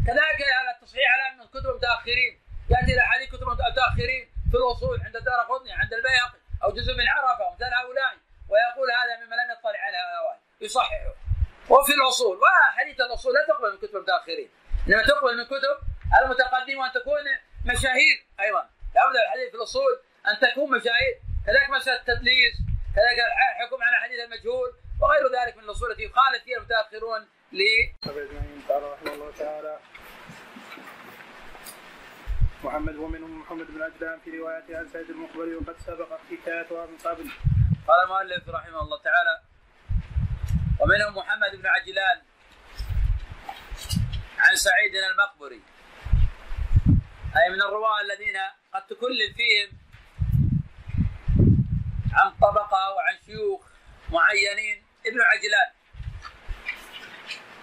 كذلك 0.07 0.39
هذا 0.59 0.71
التصحيح 0.75 1.07
على 1.13 1.37
من 1.37 1.47
كتب 1.47 1.69
المتأخرين 1.69 2.33
يأتي 2.69 2.93
الاحاديث 2.93 3.29
كتب 3.29 3.47
المتأخرين 3.47 4.23
في 4.51 4.57
الاصول 4.57 5.01
عند 5.05 5.15
الدار 5.15 5.39
قطني 5.39 5.73
عند 5.73 5.93
البيهقي 5.93 6.39
أو 6.63 6.71
جزء 6.71 6.93
من 6.93 7.07
عرفة 7.07 7.43
ومثل 7.45 7.63
هؤلاء 7.63 8.13
ويقول 8.49 8.87
هذا 8.99 9.25
مما 9.25 9.35
لم 9.35 9.51
يطلع 9.51 9.79
على 9.79 9.97
الاوائل 9.97 10.39
يصححه. 10.61 11.13
وفي 11.69 11.93
الاصول 11.93 12.39
وحديث 12.41 13.01
الاصول 13.01 13.33
لا 13.33 13.45
تقبل 13.47 13.71
من 13.71 13.77
كتب 13.77 13.95
المتأخرين. 13.95 14.49
إنما 14.87 15.03
تقبل 15.03 15.37
من 15.37 15.45
كتب 15.45 15.77
المتقدمين 16.21 16.77
وان 16.77 16.91
تكون 16.91 17.23
مشاهير 17.65 18.17
أيضا. 18.39 18.69
لابد 18.95 19.15
الحديث 19.15 19.49
في 19.49 19.57
الاصول 19.57 19.99
أن 20.27 20.39
تكون 20.39 20.71
مشاهير. 20.77 21.15
كذلك 21.45 21.69
مسألة 21.69 21.99
التدليس 21.99 22.55
كذلك 22.95 23.19
الحكم 23.19 23.83
على 23.83 23.95
حديث 24.03 24.19
المجهول 24.19 24.73
وغير 25.01 25.23
ذلك 25.27 25.57
من 25.57 25.63
الاصول 25.63 25.91
التي 25.91 26.03
يخالف 26.03 26.43
فيها 26.43 26.57
المتاخرون 26.57 27.27
ل 27.51 27.59
قال 28.69 28.83
رحمه 28.83 29.13
الله 29.13 29.31
تعالى 29.31 29.79
محمد 32.63 32.95
ومنهم 32.95 33.41
محمد 33.41 33.67
بن 33.67 33.81
عجلان 33.81 34.19
في 34.19 34.37
روايته 34.37 34.77
عن 34.77 34.87
سيد 34.87 35.09
المقبري 35.09 35.55
وقد 35.55 35.75
سبق 35.79 36.19
حكايتها 36.31 36.85
من 36.85 36.97
قبل. 36.97 37.31
قال 37.87 38.03
المؤلف 38.03 38.49
رحمه 38.49 38.81
الله 38.81 38.99
تعالى 39.01 39.41
ومنهم 40.79 41.17
محمد 41.17 41.51
بن 41.55 41.67
عجلان 41.67 42.21
عن 44.37 44.55
سعيد 44.55 44.95
المقبري 44.95 45.61
أي 47.37 47.49
من 47.49 47.61
الرواة 47.61 48.01
الذين 48.01 48.37
قد 48.73 48.85
تكلم 48.87 49.33
فيهم 49.35 49.69
عن 52.13 52.31
طبقة 52.31 52.93
وعن 52.95 53.17
شيوخ 53.25 53.61
معينين 54.11 54.84
ابن 55.07 55.21
عجلان. 55.21 55.71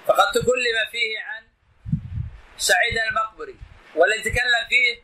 فقد 0.06 0.32
تكلم 0.32 0.90
فيه 0.90 1.20
عن 1.20 1.48
سعيد 2.56 2.98
المقبري. 2.98 3.56
والذي 3.94 4.22
تكلم 4.22 4.68
فيه 4.68 5.02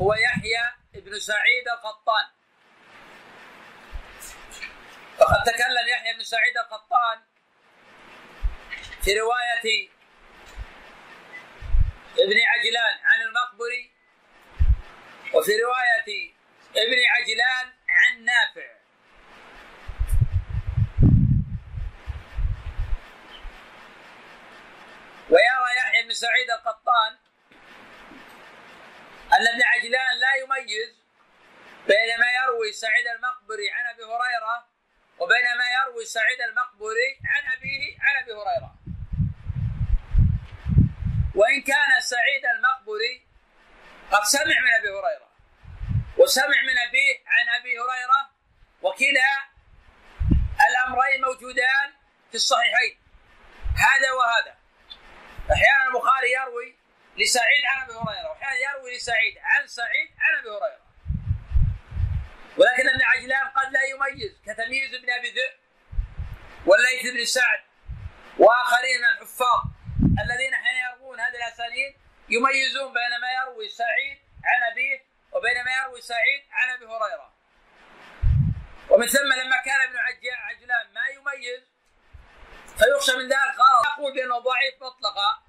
هو 0.00 0.14
يحيى 0.14 0.72
بن 0.94 1.18
سعيد 1.20 1.68
القطان. 1.68 2.26
فقد 5.18 5.42
تكلم 5.42 5.88
يحيى 5.88 6.14
بن 6.14 6.24
سعيد 6.24 6.58
القطان 6.58 7.22
في 9.02 9.18
رواية 9.18 9.88
ابن 12.18 12.36
عجلان 12.40 12.98
عن 13.04 13.20
المقبري 13.22 13.92
وفي 15.34 15.52
رواية 15.56 16.34
ابن 16.76 16.98
عجلان 17.10 17.72
عن 17.88 18.24
نافع. 18.24 18.73
ويرى 25.30 25.76
يحيى 25.78 26.02
بن 26.02 26.12
سعيد 26.12 26.50
القطان 26.50 27.12
أن 29.32 29.46
ابن 29.52 29.62
عجلان 29.62 30.18
لا 30.20 30.34
يميز 30.34 31.04
بين 31.86 32.18
ما 32.20 32.30
يروي 32.30 32.72
سعيد 32.72 33.06
المقبري 33.06 33.70
عن 33.70 33.94
أبي 33.94 34.02
هريرة 34.02 34.66
وبين 35.18 35.46
ما 35.58 35.64
يروي 35.70 36.04
سعيد 36.04 36.40
المقبري 36.40 37.18
عن 37.24 37.52
أبيه 37.52 37.96
عن 38.00 38.22
أبي 38.22 38.32
هريرة. 38.32 38.74
وإن 41.34 41.62
كان 41.62 42.00
سعيد 42.00 42.44
المقبري 42.56 43.26
قد 44.12 44.24
سمع 44.24 44.60
من 44.60 44.72
أبي 44.78 44.88
هريرة 44.88 45.30
وسمع 46.18 46.62
من 46.62 46.78
أبيه 46.88 47.22
عن 47.26 47.60
أبي 47.60 47.78
هريرة 47.78 48.30
وكلا 48.82 49.30
الأمرين 50.68 51.20
موجودان 51.24 51.92
في 52.30 52.34
الصحيحين 52.34 52.98
هذا 53.76 54.12
وهذا. 54.12 54.63
أحيانا 55.52 55.86
البخاري 55.88 56.32
يروي 56.32 56.76
لسعيد 57.16 57.64
عن 57.66 57.82
أبي 57.82 57.92
هريرة 57.92 58.30
وأحيانا 58.30 58.56
يروي 58.56 58.96
لسعيد 58.96 59.38
عن 59.38 59.66
سعيد 59.66 60.10
عن 60.18 60.38
أبي 60.38 60.48
هريرة. 60.48 60.84
ولكن 62.56 62.88
ابن 62.88 63.02
عجلان 63.02 63.48
قد 63.48 63.72
لا 63.72 63.82
يميز 63.82 64.40
كتمييز 64.46 64.94
ابن 64.94 65.10
أبي 65.10 65.30
ذئب 65.30 65.52
والليث 66.66 67.14
بن 67.14 67.24
سعد 67.24 67.60
وآخرين 68.38 68.98
من 68.98 69.04
الحفاظ 69.04 69.62
الذين 70.24 70.54
حين 70.54 70.76
يروون 70.76 71.20
هذه 71.20 71.36
الأسانيد 71.36 71.94
يميزون 72.28 72.92
بين 72.92 73.20
ما 73.20 73.30
يروي 73.42 73.68
سعيد 73.68 74.18
عن 74.44 74.72
أبيه 74.72 75.04
وبين 75.32 75.64
ما 75.64 75.72
يروي 75.82 76.00
سعيد 76.00 76.42
عن 76.52 76.68
أبي 76.68 76.84
هريرة. 76.84 77.34
ومن 78.90 79.06
ثم 79.06 79.32
لما 79.32 79.58
كان 79.62 79.80
ابن 79.80 79.96
عجلان 80.48 80.92
ما 80.92 81.06
يميز 81.06 81.73
فيخشى 82.78 83.16
من 83.16 83.24
ذلك 83.24 83.54
غلط 83.64 83.86
أقول 83.86 84.14
بأنه 84.14 84.38
ضعيف 84.38 84.74
مطلقا. 84.80 85.42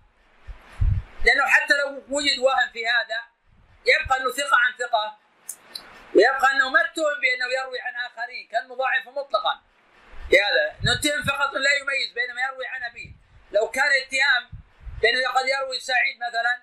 لأنه 1.26 1.46
حتى 1.46 1.74
لو 1.74 2.04
وجد 2.10 2.40
وهم 2.40 2.70
في 2.74 2.88
هذا 2.88 3.20
يبقى 3.86 4.18
أنه 4.18 4.32
ثقة 4.32 4.58
عن 4.58 4.74
ثقة. 4.80 5.18
ويبقى 6.16 6.52
أنه 6.52 6.70
ما 6.70 6.82
اتهم 6.82 7.20
بأنه 7.22 7.46
يروي 7.60 7.80
عن 7.82 7.96
آخرين 7.96 8.48
كان 8.52 8.68
مضاعف 8.68 9.08
مطلقا. 9.08 9.62
في 10.30 10.36
هذا 10.40 10.76
نتهم 10.94 11.24
فقط 11.24 11.54
لا 11.54 11.72
يميز 11.74 12.14
بين 12.14 12.36
ما 12.36 12.42
يروي 12.42 12.68
عن 12.68 12.84
أبيه. 12.84 13.12
لو 13.52 13.72
كان 13.72 13.92
اتهام 14.02 14.50
بأنه 15.02 15.30
قد 15.30 15.46
يروي 15.48 15.80
سعيد 15.80 16.20
مثلا 16.20 16.62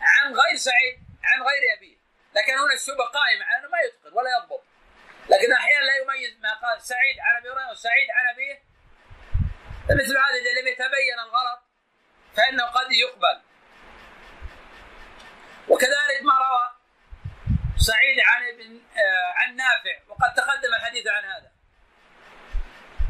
عن 0.00 0.34
غير 0.34 0.56
سعيد 0.56 0.98
عن 1.24 1.42
غير 1.42 1.62
أبيه. 1.76 1.98
لكن 2.34 2.52
هنا 2.52 2.74
الشبهه 2.74 3.06
قائمه 3.06 3.44
على 3.44 3.58
أنه 3.58 3.68
ما 3.68 3.78
يتقن 3.80 4.12
ولا 4.12 4.30
يضبط. 4.38 4.62
لكن 5.28 5.52
أحيانا 5.52 5.84
لا 5.84 5.96
يميز 5.96 6.38
ما 6.40 6.54
قال 6.54 6.82
سعيد 6.82 7.16
عن 7.20 7.36
أبي 7.36 7.50
هريرة 7.50 7.70
وسعيد 7.70 8.08
عن 8.10 8.34
أبيه 8.34 8.67
فمثل 9.88 10.16
هذا 10.24 10.36
إذا 10.42 10.60
لم 10.60 10.68
يتبين 10.68 11.18
الغلط 11.26 11.60
فإنه 12.36 12.64
قد 12.64 12.92
يقبل. 12.92 13.40
وكذلك 15.68 16.22
ما 16.22 16.32
روى 16.32 16.66
سعيد 17.76 18.18
عن 18.26 18.42
ابن 18.48 18.80
آه 18.96 19.32
عن 19.36 19.56
نافع 19.56 19.96
وقد 20.08 20.34
تقدم 20.34 20.74
الحديث 20.78 21.06
عن 21.06 21.24
هذا. 21.24 21.50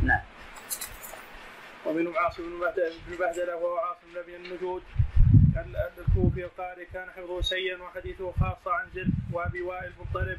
نعم. 0.02 0.24
ومنهم 1.84 2.18
عاصم 2.18 2.60
بن 2.60 3.16
بهدله 3.16 3.56
وهو 3.56 3.78
عاصم 3.78 4.22
بن 4.26 4.34
النجود. 4.34 4.84
الكوفي 5.98 6.44
القارئ 6.44 6.84
كان 6.84 7.10
حفظه 7.10 7.40
سيئا 7.40 7.82
وحديثه 7.82 8.32
خاصة 8.32 8.72
عن 8.72 8.90
زر 8.94 9.06
وأبي 9.32 9.62
وائل 9.62 9.92
مضطرب 9.98 10.38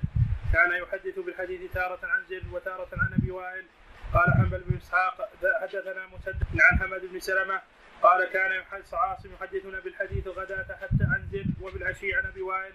كان 0.53 0.71
يحدث 0.71 1.19
بالحديث 1.19 1.71
تارة 1.73 1.99
عن 2.03 2.25
زر 2.29 2.43
وتارة 2.51 2.89
عن 2.93 3.13
أبي 3.13 3.31
وائل. 3.31 3.65
قال 4.13 4.33
حنبل 4.33 4.59
بن 4.59 4.77
إسحاق 4.77 5.29
حدثنا 5.61 6.07
مسدد 6.07 6.43
عن 6.61 6.79
حمد 6.79 7.01
بن 7.01 7.19
سلمة 7.19 7.61
قال 8.03 8.25
كان 8.25 8.51
يحدث 8.51 8.93
عاصم 8.93 9.33
يحدثنا 9.33 9.79
بالحديث 9.79 10.27
غداة 10.27 10.75
حتى 10.81 11.03
عن 11.13 11.29
زر 11.31 11.45
وبالعشي 11.61 12.15
عن 12.15 12.25
أبي 12.25 12.41
وائل. 12.41 12.73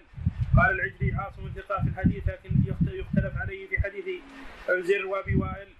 قال 0.57 0.71
العجلي 0.71 1.15
عاصم 1.19 1.53
ثقة 1.55 1.81
في 1.83 1.89
الحديث 1.89 2.29
لكن 2.29 2.49
يختلف 2.87 3.37
عليه 3.41 3.67
في 3.69 3.81
حديث 3.83 4.05
عن 4.69 4.83
زر 4.83 5.05
وأبي 5.05 5.35
وائل. 5.35 5.73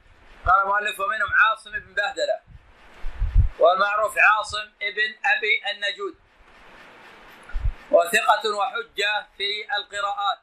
قال 0.45 0.61
المؤلف 0.61 0.99
ومنهم 0.99 1.29
عاصم 1.33 1.71
بن 1.71 1.93
بهدلة 1.93 2.39
والمعروف 3.59 4.15
عاصم 4.17 4.71
ابن 4.81 5.15
أبي 5.25 5.61
النجود. 5.71 6.15
وثقة 7.91 8.55
وحجة 8.57 9.27
في 9.37 9.49
القراءات. 9.77 10.39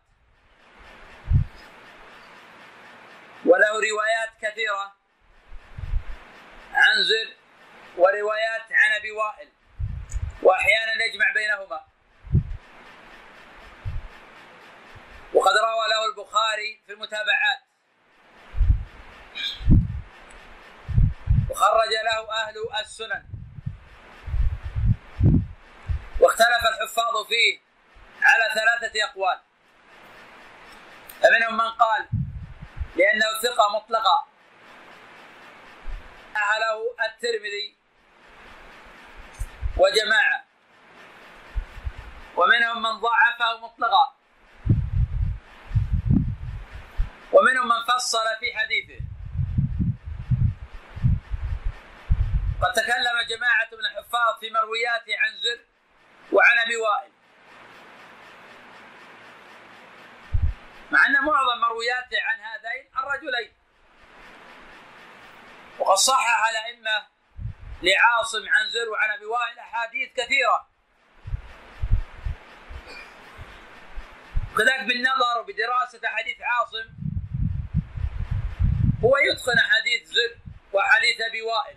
وله 3.45 3.73
روايات 3.90 4.31
كثيرة. 4.42 5.01
عن 6.74 7.04
زر 7.04 7.36
وروايات 7.96 8.72
عن 8.72 8.92
أبي 8.98 9.10
وائل 9.10 9.48
وأحيانا 10.42 11.04
يجمع 11.04 11.32
بينهما. 11.34 11.84
وقد 15.35 15.52
روى 15.52 15.88
له 15.90 16.04
البخاري 16.11 16.82
في 16.87 16.92
المتابعات. 16.92 17.61
وخرج 21.50 21.90
له 22.04 22.32
أهل 22.32 22.54
السنن. 22.80 23.24
واختلف 26.20 26.62
الحفاظ 26.72 27.26
فيه 27.28 27.61
على 28.22 28.44
ثلاثة 28.54 29.04
أقوال. 29.04 29.40
فمنهم 31.22 31.56
من 31.56 31.70
قال 31.70 32.08
لأنه 32.96 33.40
ثقة 33.42 33.76
مطلقة. 33.76 34.32
له 36.37 37.07
الترمذي 37.07 37.77
وجماعة. 39.77 40.45
ومنهم 42.37 42.83
من 42.83 43.01
ضعفه 43.01 43.61
مطلقا. 43.61 44.16
ومنهم 47.33 47.68
من 47.68 47.85
فصل 47.88 48.25
في 48.40 48.59
حديثه. 48.59 49.05
قد 52.62 52.73
تكلم 52.73 53.16
جماعة 53.29 53.68
من 53.73 53.87
الحفاظ 53.87 54.38
في 54.40 54.51
مروياته 54.51 55.18
عن 55.18 55.33
زر 55.37 55.61
وعن 56.33 56.59
أبي 56.59 56.77
وائل. 56.77 57.12
مع 60.90 61.07
أن 61.07 61.12
معظم 61.12 61.61
مروياته 61.61 62.23
عن 62.23 62.40
هذين 62.40 62.90
الرجلين. 62.99 63.62
وقد 65.83 65.97
صحح 65.97 66.49
الائمه 66.49 67.07
لعاصم 67.83 68.49
عن 68.49 68.71
زر 68.71 68.90
وعن 68.90 69.11
أبي 69.11 69.25
وائل 69.25 69.59
أحاديث 69.59 70.12
كثيرة. 70.12 70.68
كذلك 74.59 74.81
بالنظر 74.81 75.40
وبدراسه 75.40 76.01
أحاديث 76.07 76.37
عاصم 76.40 76.88
هو 79.05 79.16
يتقن 79.16 79.59
حديث 79.61 80.09
زر 80.09 80.37
وحديث 80.73 81.21
أبي 81.21 81.42
وائل. 81.42 81.77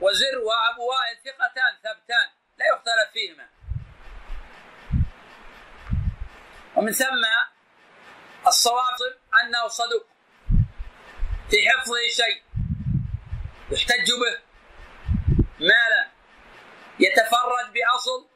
وزر 0.00 0.38
وأبو 0.38 0.82
وائل 0.90 1.16
ثقتان 1.24 1.72
ثبتان 1.82 2.28
لا 2.58 2.66
يختلف 2.66 3.12
فيهما. 3.12 3.48
ومن 6.76 6.92
ثم 6.92 7.24
الصواب 8.46 9.17
انه 9.42 9.68
صدوق 9.68 10.06
في 11.50 11.56
حفظه 11.68 12.08
شيء 12.10 12.42
يحتج 13.70 14.10
به. 14.10 14.48
ما 15.60 15.88
لم 15.88 16.10
يتفرد 17.00 17.72
بأصل 17.72 18.28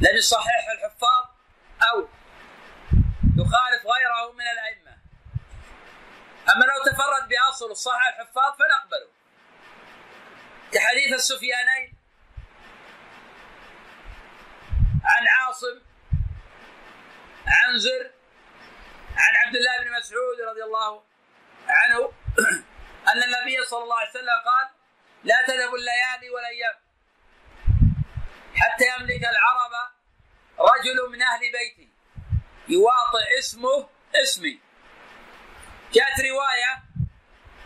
لم 0.00 0.16
يصححه 0.16 0.72
الحفاظ 0.72 1.24
أو 1.82 2.08
يخالف 3.38 3.86
غيره 3.86 4.32
من 4.32 4.44
الأئمة. 4.52 4.98
أما 6.54 6.64
لو 6.64 6.92
تفرد 6.92 7.28
بأصل 7.28 7.76
صحح 7.76 8.06
الحفاظ 8.06 8.52
فنقبله. 8.52 9.08
كحديث 10.72 11.12
السفيانين 11.12 11.94
عن 15.04 15.28
عاصم 15.28 15.82
عن 17.46 17.78
زر 17.78 18.10
عن 19.16 19.36
عبد 19.46 19.56
الله 19.56 19.84
بن 19.84 19.90
مسعود 19.98 20.40
رضي 20.50 20.62
الله 20.62 21.02
عنه 21.68 22.12
أن 23.12 23.22
النبي 23.22 23.64
صلى 23.64 23.82
الله 23.82 23.98
عليه 23.98 24.10
وسلم 24.10 24.38
قال 24.44 24.68
لا 25.24 25.42
تذهب 25.46 25.74
الليالي 25.74 26.30
والايام 26.30 26.74
حتى 28.54 28.84
يملك 28.84 29.22
العرب 29.22 29.72
رجل 30.58 31.10
من 31.12 31.22
أهل 31.22 31.40
بيتي 31.40 31.88
يواطئ 32.68 33.38
اسمه 33.38 33.88
اسمي. 34.14 34.60
جاءت 35.92 36.20
رواية 36.20 36.82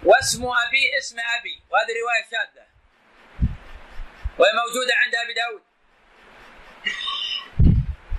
واسم 0.05 0.45
أبي 0.45 0.99
اسم 0.99 1.17
أبي 1.21 1.63
وهذه 1.71 1.93
رواية 2.03 2.25
شاذة 2.31 2.67
وهي 4.39 4.51
موجودة 4.53 4.95
عند 4.97 5.15
أبي 5.15 5.35
داود. 5.35 5.63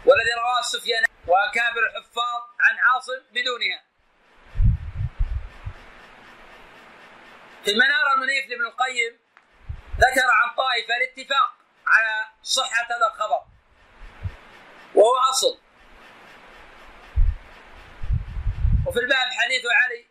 والذي 0.05 0.33
رواه 0.37 0.61
سفيان 0.61 1.03
وأكابر 1.27 1.85
الحفاظ 1.85 2.48
عن 2.60 2.80
عاصم 2.80 3.24
بدونها. 3.32 3.84
في 7.63 7.72
المنار 7.72 8.13
المنيف 8.13 8.50
لابن 8.50 8.65
القيم 8.65 9.19
ذكر 9.98 10.28
عن 10.32 10.56
طائفة 10.56 10.98
الاتفاق 10.98 11.56
على 11.88 12.26
صحة 12.43 12.86
هذا 12.86 13.08
الخبر. 13.08 13.45
وهو 14.95 15.17
أصل. 15.30 15.62
وفي 18.88 19.00
الباب 19.00 19.28
حديث 19.32 19.63
علي 19.65 20.06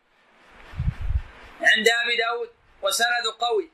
عند 1.61 1.89
أبي 1.89 2.17
داود 2.17 2.51
وسند 2.83 3.27
قوي. 3.41 3.71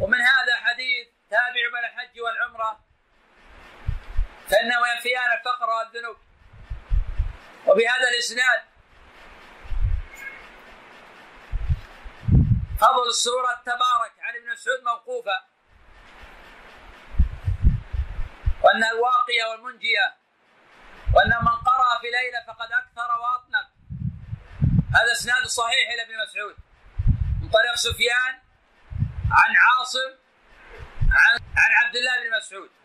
ومن 0.00 0.20
هذا 0.20 0.56
حديث 0.56 1.08
تابع 1.30 1.52
بين 1.52 1.84
الحج 1.84 2.20
والعمرة 2.20 2.87
فإنه 4.50 4.88
ينفيان 4.94 5.32
الفقر 5.38 5.70
والذنوب. 5.70 6.16
وبهذا 7.66 8.08
الإسناد 8.14 8.60
فضل 12.80 13.14
سورة 13.14 13.62
تبارك 13.66 14.12
عن 14.20 14.36
ابن 14.36 14.52
مسعود 14.52 14.82
موقوفة. 14.84 15.42
وأن 18.62 18.84
الواقية 18.84 19.44
والمنجية 19.50 20.16
وأن 21.14 21.28
من 21.28 21.56
قرأ 21.68 22.00
في 22.00 22.06
ليلة 22.06 22.44
فقد 22.46 22.72
أكثر 22.72 23.08
وأطنب. 23.20 23.68
هذا 24.94 25.12
إسناد 25.12 25.44
صحيح 25.44 25.90
إلى 25.94 26.02
ابن 26.02 26.22
مسعود. 26.22 26.56
من 27.42 27.50
طريق 27.50 27.74
سفيان 27.74 28.34
عن 29.32 29.56
عاصم 29.56 30.10
عن 31.12 31.40
عن 31.56 31.86
عبد 31.86 31.96
الله 31.96 32.12
بن 32.20 32.36
مسعود. 32.36 32.77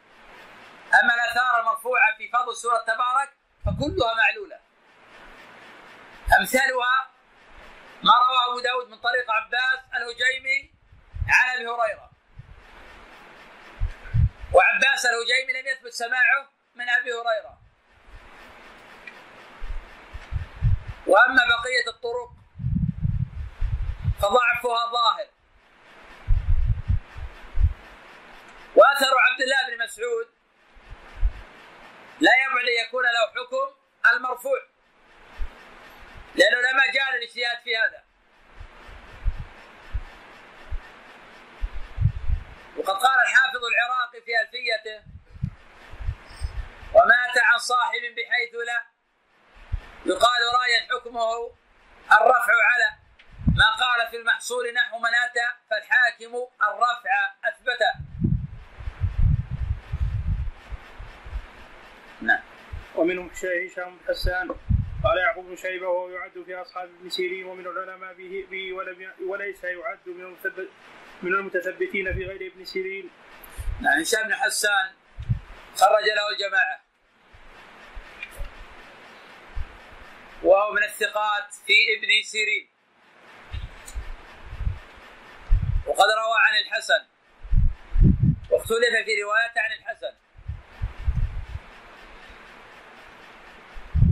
أما 1.02 1.14
الآثار 1.14 1.60
المرفوعة 1.60 2.18
في 2.18 2.30
فضل 2.30 2.56
سورة 2.56 2.78
تبارك 2.78 3.34
فكلها 3.66 4.14
معلولة. 4.14 4.60
أمثالها 6.40 7.10
ما 8.04 8.12
رواه 8.14 8.52
أبو 8.52 8.60
داود 8.60 8.90
من 8.90 8.98
طريق 8.98 9.32
عباس 9.32 9.80
الهجيمي 9.96 10.72
عن 11.28 11.56
أبي 11.56 11.68
هريرة. 11.68 12.10
وعباس 14.54 15.06
الهجيمي 15.06 15.62
لم 15.62 15.68
يثبت 15.68 15.94
سماعه 15.94 16.50
من 16.76 16.90
أبي 16.90 17.14
هريرة. 17.14 17.58
وأما 21.08 21.44
بقية 21.46 21.88
الطرق 21.88 22.32
فضعفها 24.22 24.92
ظاهر. 24.92 25.28
وأثر 28.76 29.14
عبد 29.20 29.42
الله 29.42 29.68
بن 29.70 29.84
مسعود 29.84 30.33
لا 32.20 32.32
يبعد 32.44 32.66
أن 32.66 32.88
يكون 32.88 33.04
له 33.04 33.28
حكم 33.36 33.76
المرفوع. 34.12 34.60
لأنه 36.36 36.58
لما 36.58 36.92
جاء 36.94 37.16
الاجتهاد 37.16 37.64
في 37.64 37.78
هذا. 37.78 38.04
وقد 42.78 42.96
قال 42.96 43.22
الحافظ 43.22 43.62
العراقي 43.66 44.22
في 44.22 44.32
ألفيته 44.42 45.04
ومات 46.94 47.38
عن 47.38 47.58
صاحب 47.58 48.02
بحيث 48.18 48.56
لا. 48.68 48.84
يقال 50.06 50.42
راية 50.62 50.88
حكمه 50.92 51.56
الرفع 52.12 52.54
على 52.72 52.98
ما 53.56 53.70
قال 53.76 54.08
في 54.12 54.18
المحصول 54.18 54.74
نحو 54.74 55.00
من 55.00 55.16
أتى 55.16 55.48
فالحاكم 55.70 56.36
الرفع 56.62 57.34
أثبته. 57.46 57.94
نعم 62.24 62.44
ومنهم 62.96 63.30
هشام 63.30 63.98
بن 63.98 64.08
حسان 64.08 64.48
قال 65.04 65.18
يعقوب 65.18 65.46
بن 65.46 65.56
شيبة 65.56 65.88
وهو 65.88 66.10
يعد 66.10 66.44
في 66.46 66.56
أصحاب 66.56 66.90
ابن 67.00 67.10
سيرين 67.10 67.46
ومن 67.46 67.68
العلماء 67.68 68.14
به, 68.14 68.48
به 68.52 68.74
وليس 69.28 69.64
يعد 69.64 70.00
من 70.06 70.22
المثبت 70.22 70.70
من 71.24 71.34
المتثبتين 71.34 72.14
في 72.14 72.26
غير 72.26 72.52
ابن 72.52 72.66
سيرين. 72.66 73.10
نعم 73.82 74.00
هشام 74.00 74.28
بن 74.28 74.36
حسان 74.36 74.92
خرج 75.76 76.06
له 76.06 76.30
الجماعة. 76.34 76.80
وهو 80.44 80.74
من 80.74 80.84
الثقات 80.84 81.54
في 81.66 81.74
ابن 81.98 82.24
سيرين. 82.24 82.70
وقد 85.88 86.10
روى 86.22 86.38
عن 86.40 86.62
الحسن 86.66 87.06
واختلف 88.52 89.06
في 89.06 89.22
روايته 89.24 89.62
عن 89.62 89.72
الحسن 89.80 90.23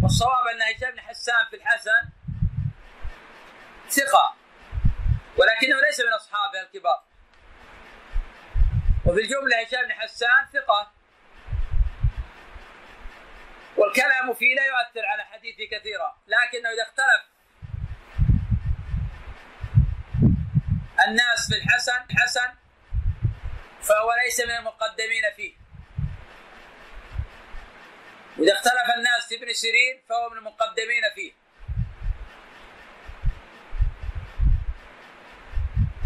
والصواب 0.03 0.47
أن 0.47 0.61
هشام 0.61 0.91
بن 0.91 1.01
حسان 1.01 1.45
في 1.49 1.55
الحسن 1.55 2.09
ثقة 3.89 4.35
ولكنه 5.37 5.81
ليس 5.81 5.99
من 5.99 6.13
أصحابه 6.13 6.61
الكبار. 6.61 7.03
وفي 9.05 9.21
الجملة 9.21 9.61
هشام 9.61 9.85
بن 9.85 9.93
حسان 9.93 10.47
ثقة. 10.53 10.91
والكلام 13.77 14.33
فيه 14.33 14.55
لا 14.55 14.65
يؤثر 14.65 15.05
على 15.05 15.23
حديثه 15.23 15.77
كثيرا 15.77 16.17
لكنه 16.27 16.69
إذا 16.69 16.83
اختلف 16.83 17.31
الناس 21.07 21.47
في 21.49 21.55
الحسن 21.55 22.17
حسن 22.17 22.53
فهو 23.81 24.13
ليس 24.23 24.39
من 24.39 24.51
المقدمين 24.51 25.23
فيه. 25.35 25.60
إذا 28.39 28.53
اختلف 28.53 28.95
الناس 28.97 29.27
في 29.29 29.35
ابن 29.35 29.53
سيرين 29.53 30.01
فهو 30.09 30.29
من 30.29 30.37
المقدمين 30.37 31.03
فيه. 31.15 31.33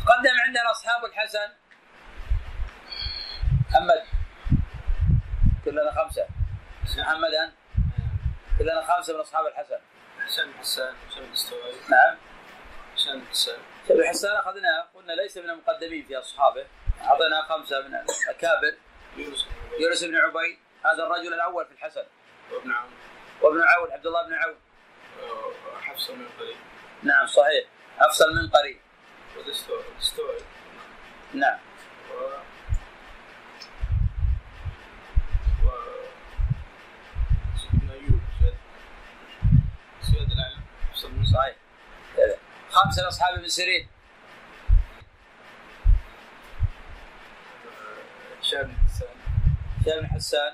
تقدم 0.05 0.39
عندنا 0.45 0.71
أصحاب 0.71 1.05
الحسن. 1.05 1.49
محمد. 3.69 4.03
كلنا 5.65 5.91
خمسة. 5.91 6.27
محمد 6.97 7.33
أنت؟ 7.33 7.53
كلنا 8.59 8.81
خمسة 8.81 9.13
من 9.13 9.19
أصحاب 9.19 9.45
الحسن. 9.47 9.79
حسن 10.25 10.53
حسان 10.59 10.95
حسن 11.09 11.23
الستوائي 11.31 11.75
نعم. 11.89 12.17
حسن 12.95 13.21
حسان. 13.31 13.59
شبه 13.89 14.09
حسان 14.09 14.35
أخذناه 14.35 14.87
قلنا 14.93 15.13
ليس 15.13 15.37
من 15.37 15.49
المقدمين 15.49 16.05
في 16.05 16.19
أصحابه. 16.19 16.67
أعطينا 17.01 17.41
خمسة 17.49 17.81
من 17.81 17.95
الأكابر. 17.95 18.77
يونس 19.79 20.03
بن 20.03 20.15
عبيد. 20.15 20.64
هذا 20.85 21.03
الرجل 21.03 21.33
الأول 21.33 21.65
في 21.65 21.71
الحسن. 21.71 22.03
وابن 22.51 22.71
عون. 22.71 22.89
وابن 23.41 23.61
عون 23.61 23.91
عبد 23.91 24.07
الله 24.07 24.27
بن 24.27 24.33
عون. 24.33 24.55
حفص 25.81 26.09
المنقري 26.09 26.55
نعم 27.03 27.27
صحيح. 27.27 27.65
حفص 27.99 28.21
المنقري 28.21 28.79
والاستوائي 29.37 30.43
نعم. 31.33 31.59
و... 32.11 32.13
و... 35.65 35.69
سيدنا 37.57 37.93
أيوب 37.93 38.21
سيد 40.01 40.29
حفص 40.91 41.05
صحيح. 41.33 41.55
خمسة 42.69 43.07
أصحاب 43.07 43.37
ابن 43.37 43.47
سيرين. 43.47 43.87
هشام 48.41 48.63
بن 48.63 48.75
حسان. 48.85 49.15
هشام 49.81 49.99
بن 50.01 50.07
حسان. 50.07 50.53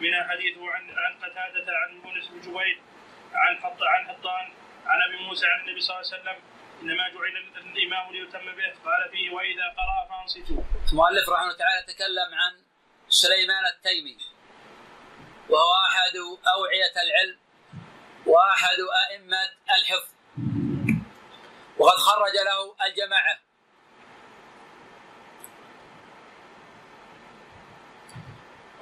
منها 0.00 0.28
حديثه 0.28 0.70
عن 0.70 0.90
عن 0.90 1.18
قتادة 1.18 1.76
عن 1.76 2.02
يونس 2.04 2.26
بن 2.28 2.40
جبير 2.40 2.82
عن 3.34 3.58
حط 3.62 3.82
عن 3.82 4.08
حطان 4.08 4.52
عن 4.86 4.98
أبي 5.08 5.16
موسى 5.16 5.46
عن 5.46 5.60
النبي 5.60 5.80
صلى 5.80 5.96
الله 5.96 6.10
عليه 6.12 6.22
وسلم. 6.22 6.42
إنما 6.82 7.08
جعل 7.08 7.36
الإمام 7.56 8.12
ليتم 8.12 8.46
به. 8.56 8.68
قال 8.84 9.10
فيه 9.10 9.30
وإذا 9.30 9.66
قرأ 9.78 10.08
فانصتوا. 10.08 10.62
المؤلف 10.92 11.28
رحمه 11.28 11.44
الله 11.44 11.58
تعالى 11.58 11.82
تكلم 11.92 12.34
عن 12.34 12.62
سليمان 13.08 13.66
التيمي. 13.66 14.16
وهو 15.48 15.72
أحد 15.88 16.16
أوعية 16.56 16.94
العلم 17.06 17.38
وأحد 18.26 18.78
أئمة 19.04 19.48
الحفظ. 19.78 20.14
وقد 21.78 21.98
خرج 21.98 22.32
له 22.32 22.86
الجماعة. 22.86 23.38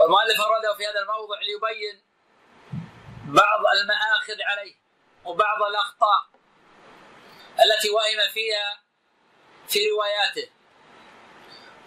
والمؤلف 0.03 0.41
أراده 0.41 0.75
في 0.75 0.87
هذا 0.87 1.01
الموضع 1.01 1.39
ليبين 1.41 2.03
بعض 3.25 3.61
المآخذ 3.77 4.43
عليه 4.43 4.75
وبعض 5.25 5.63
الأخطاء 5.63 6.31
التي 7.65 7.91
وهم 7.91 8.33
فيها 8.33 8.83
في 9.69 9.79
رواياته. 9.89 10.51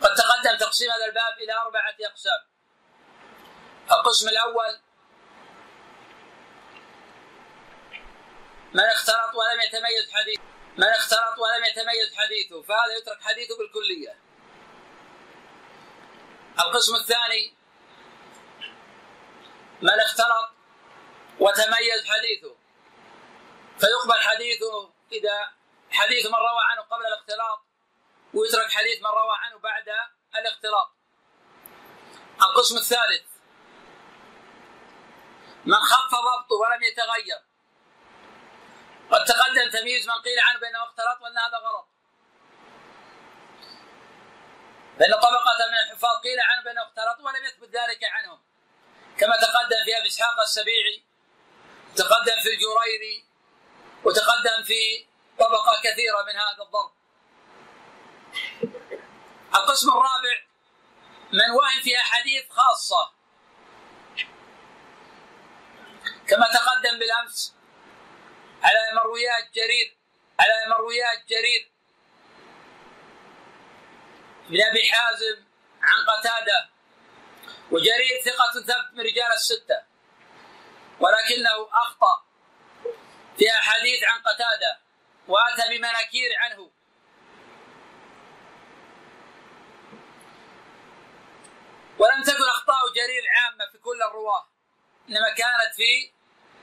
قد 0.01 0.15
تقدم 0.15 0.57
تقسيم 0.57 0.91
هذا 0.91 1.05
الباب 1.05 1.37
إلى 1.37 1.53
أربعة 1.53 1.95
أقسام. 2.01 2.41
القسم 3.91 4.29
الأول 4.29 4.79
من 8.73 8.83
اختلط 8.83 9.35
ولم 9.35 9.61
يتميز 9.61 10.11
حديث 10.11 10.39
من 10.77 10.87
اختلط 10.87 11.39
ولم 11.39 11.65
يتميز 11.65 12.15
حديثه 12.15 12.61
فهذا 12.61 12.93
يترك 12.97 13.21
حديثه 13.21 13.57
بالكلية. 13.57 14.19
القسم 16.59 16.95
الثاني 16.95 17.64
من 19.85 19.99
اختلط 19.99 20.47
وتميز 21.39 22.01
حديثه. 22.05 22.55
فيقبل 23.79 24.19
حديثه 24.21 24.93
إذا 25.11 25.37
حديث 25.91 26.25
من 26.25 26.35
روى 26.35 26.63
عنه 26.71 26.81
قبل 26.81 27.05
الاختلاط 27.05 27.59
ويترك 28.33 28.71
حديث 28.71 28.99
من 28.99 29.09
روى 29.09 29.35
عنه 29.43 29.57
بعد 29.59 29.89
الاختلاط. 30.35 30.89
القسم 32.43 32.77
الثالث. 32.77 33.25
من 35.65 35.75
خف 35.75 36.11
ضبطه 36.11 36.55
ولم 36.55 36.83
يتغير. 36.83 37.41
قد 39.11 39.25
تقدم 39.25 39.69
تمييز 39.79 40.07
من 40.07 40.21
قيل 40.21 40.39
عنه 40.39 40.59
بأنه 40.59 40.83
اختلط 40.83 41.21
وأن 41.21 41.37
هذا 41.37 41.57
غلط. 41.57 41.87
بأن 44.97 45.13
طبقة 45.13 45.67
من 45.71 45.77
الحفاظ 45.85 46.21
قيل 46.23 46.39
عنه 46.39 46.63
بأنه 46.63 46.81
اختلط 46.81 47.19
ولم 47.19 47.43
يثبت 47.45 47.69
ذلك 47.69 48.03
عنهم. 48.03 48.54
كما 49.19 49.35
تقدم 49.35 49.83
في 49.85 49.97
أبي 49.97 50.07
إسحاق 50.07 50.39
السبيعي 50.41 51.03
تقدم 51.95 52.41
في 52.43 52.49
الجريري 52.49 53.25
وتقدم 54.03 54.63
في 54.63 55.05
طبقة 55.39 55.81
كثيرة 55.83 56.23
من 56.23 56.35
هذا 56.35 56.63
الضرب. 56.63 56.91
القسم 59.55 59.89
الرابع 59.89 60.37
من 61.33 61.51
وهم 61.51 61.81
في 61.83 61.97
أحاديث 61.97 62.49
خاصة. 62.49 63.11
كما 66.27 66.47
تقدم 66.53 66.99
بالأمس 66.99 67.55
على 68.63 68.79
مرويات 68.95 69.53
جرير 69.53 69.97
على 70.39 70.53
مرويات 70.69 71.25
جرير. 71.29 71.71
بن 74.49 74.61
أبي 74.61 74.91
حازم 74.91 75.43
عن 75.81 76.05
قتادة 76.05 76.74
وجرير 77.71 78.21
ثقة 78.25 78.51
ثبت 78.51 78.93
من 78.93 78.99
رجال 78.99 79.31
الستة. 79.33 79.83
ولكنه 80.99 81.69
أخطأ 81.73 82.25
في 83.37 83.51
أحاديث 83.51 84.03
عن 84.03 84.19
قتادة 84.19 84.79
وأتى 85.27 85.69
بمناكير 85.69 86.29
عنه. 86.37 86.71
ولم 91.99 92.23
تكن 92.23 92.43
أخطاء 92.43 92.93
جرير 92.95 93.23
عامة 93.35 93.71
في 93.71 93.77
كل 93.77 94.01
الرواة 94.01 94.47
إنما 95.09 95.29
كانت 95.29 95.75
في 95.75 96.11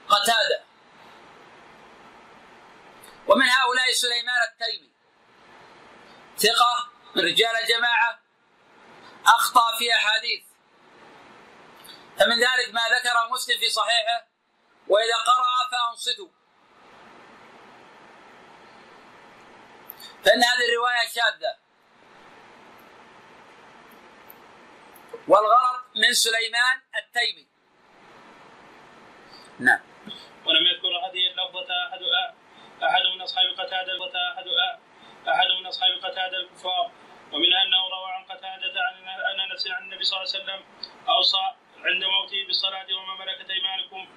قتادة. 0.09 0.65
ومن 3.27 3.47
هؤلاء 3.47 3.93
سليمان 3.93 4.43
التيمي. 4.53 4.93
ثقة 6.39 6.91
من 7.17 7.25
رجال 7.25 7.57
الجماعة 7.57 8.23
أخطأ 9.27 9.77
في 9.79 9.95
أحاديث. 9.95 10.52
فمن 12.19 12.37
ذلك 12.41 12.75
ما 12.75 12.81
ذكره 12.81 13.29
مسلم 13.33 13.59
في 13.59 13.69
صحيحه 13.69 14.27
وإذا 14.89 15.17
قرأ 15.17 15.71
فأنصتوا. 15.71 16.29
فإن 20.25 20.45
هذه 20.45 20.69
الرواية 20.69 21.09
شاذة. 21.09 21.57
والغلط 25.29 25.85
من 25.97 26.13
سليمان 26.13 26.81
التيمي. 26.97 27.49
نعم. 29.59 29.81
ولم 30.47 30.67
يذكر 30.67 30.89
هذه 30.89 31.31
اللفظة 31.31 31.89
أحد 31.89 32.01
أحد 32.83 33.03
من 33.15 33.23
أصحاب 33.23 33.47
قتادة 33.59 33.93
أحد 34.33 34.47
أحد 35.29 35.47
من 35.61 35.67
أصحاب 35.67 35.91
قتادة 36.05 36.37
الكفار. 36.39 36.93
ومنها 37.33 37.63
أنه 37.63 37.89
روى 37.89 38.13
عن 38.13 38.25
قتادة 38.25 38.81
عن 38.83 39.41
أنس 39.41 39.67
عن 39.71 39.83
النبي 39.83 40.05
صلى 40.05 40.21
الله 40.21 40.33
عليه 40.35 40.43
وسلم 40.43 40.65
أوصى 41.09 41.62
عند 41.85 42.05
موته 42.05 42.45
بالصلاة 42.47 42.87
وما 42.95 43.25
ملكت 43.25 43.51
أيمانكم 43.51 44.09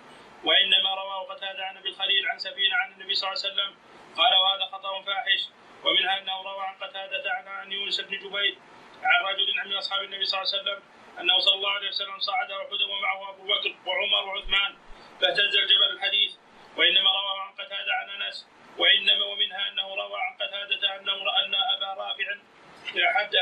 وإنما 0.43 0.89
رواه 0.95 1.23
قتادة 1.33 1.65
عن 1.65 1.77
أبي 1.77 1.89
الخليل 1.89 2.27
عن 2.27 2.37
سفينة 2.39 2.75
عن 2.75 2.91
النبي 2.91 3.13
صلى 3.13 3.29
الله 3.29 3.41
عليه 3.43 3.53
وسلم 3.53 3.75
قال 4.17 4.33
وهذا 4.33 4.65
خطأ 4.65 5.01
فاحش. 5.01 5.41
ومنها 5.83 6.17
أنه 6.19 6.41
روى 6.41 6.65
عن 6.65 6.75
قتادة 6.75 7.31
عن 7.31 7.71
يونس 7.71 8.01
بن 8.01 8.17
جبير 8.17 8.57
عن 9.03 9.25
رجل 9.25 9.69
من 9.69 9.73
أصحاب 9.77 10.03
النبي 10.03 10.25
صلى 10.25 10.41
الله 10.41 10.51
عليه 10.53 10.61
وسلم 10.61 10.83
أنه 11.19 11.39
صلى 11.39 11.55
الله 11.55 11.71
عليه 11.71 11.87
وسلم 11.89 12.19
صعد 12.19 12.51
أحدا 12.51 12.85
ومعه 12.85 13.29
أبو 13.29 13.43
بكر 13.43 13.75
وعمر 13.85 14.27
وعثمان 14.27 14.77
فاهتز 15.21 15.55
الجبل 15.55 15.89
الحديث. 15.93 16.31
وإنما 16.77 17.09
روى 17.11 17.39
عن 17.41 17.51
قتادة 17.53 17.93
عن 17.93 18.21
أنس 18.21 18.47
وإنما 18.77 19.25
ومنها 19.25 19.67
أنه 19.69 19.95
روى 19.95 20.19
عن 20.21 20.33
قتادة 20.35 20.95
أنه 20.95 21.13
أن 21.13 21.55
أبا 21.55 21.93
رافع 22.01 22.25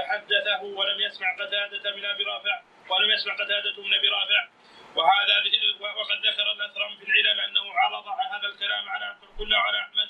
حدثه 0.08 0.64
ولم 0.64 1.00
يسمع 1.00 1.36
قتادة 1.36 1.96
من 1.96 2.06
أبي 2.06 2.24
رافع. 2.24 2.62
ولم 2.90 3.12
يسمع 3.12 3.34
قتادة 3.34 3.84
من 3.84 3.94
ابي 3.94 4.08
رافع. 4.08 4.50
وهذا 4.96 5.36
وقد 5.80 6.26
ذكر 6.28 6.52
الأثرم 6.52 6.96
في 6.98 7.04
العلل 7.04 7.40
أنه 7.40 7.74
عرض 7.74 8.08
هذا 8.08 8.48
الكلام 8.48 8.90
على 8.90 9.16
كله 9.38 9.58
على 9.58 9.80
أحمد. 9.82 10.10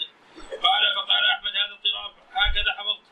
قال 0.64 0.84
فقال 0.96 1.26
أحمد 1.26 1.56
هذا 1.56 1.74
اضطراب. 1.74 2.12
هكذا 2.34 2.72
حفظت. 2.74 3.06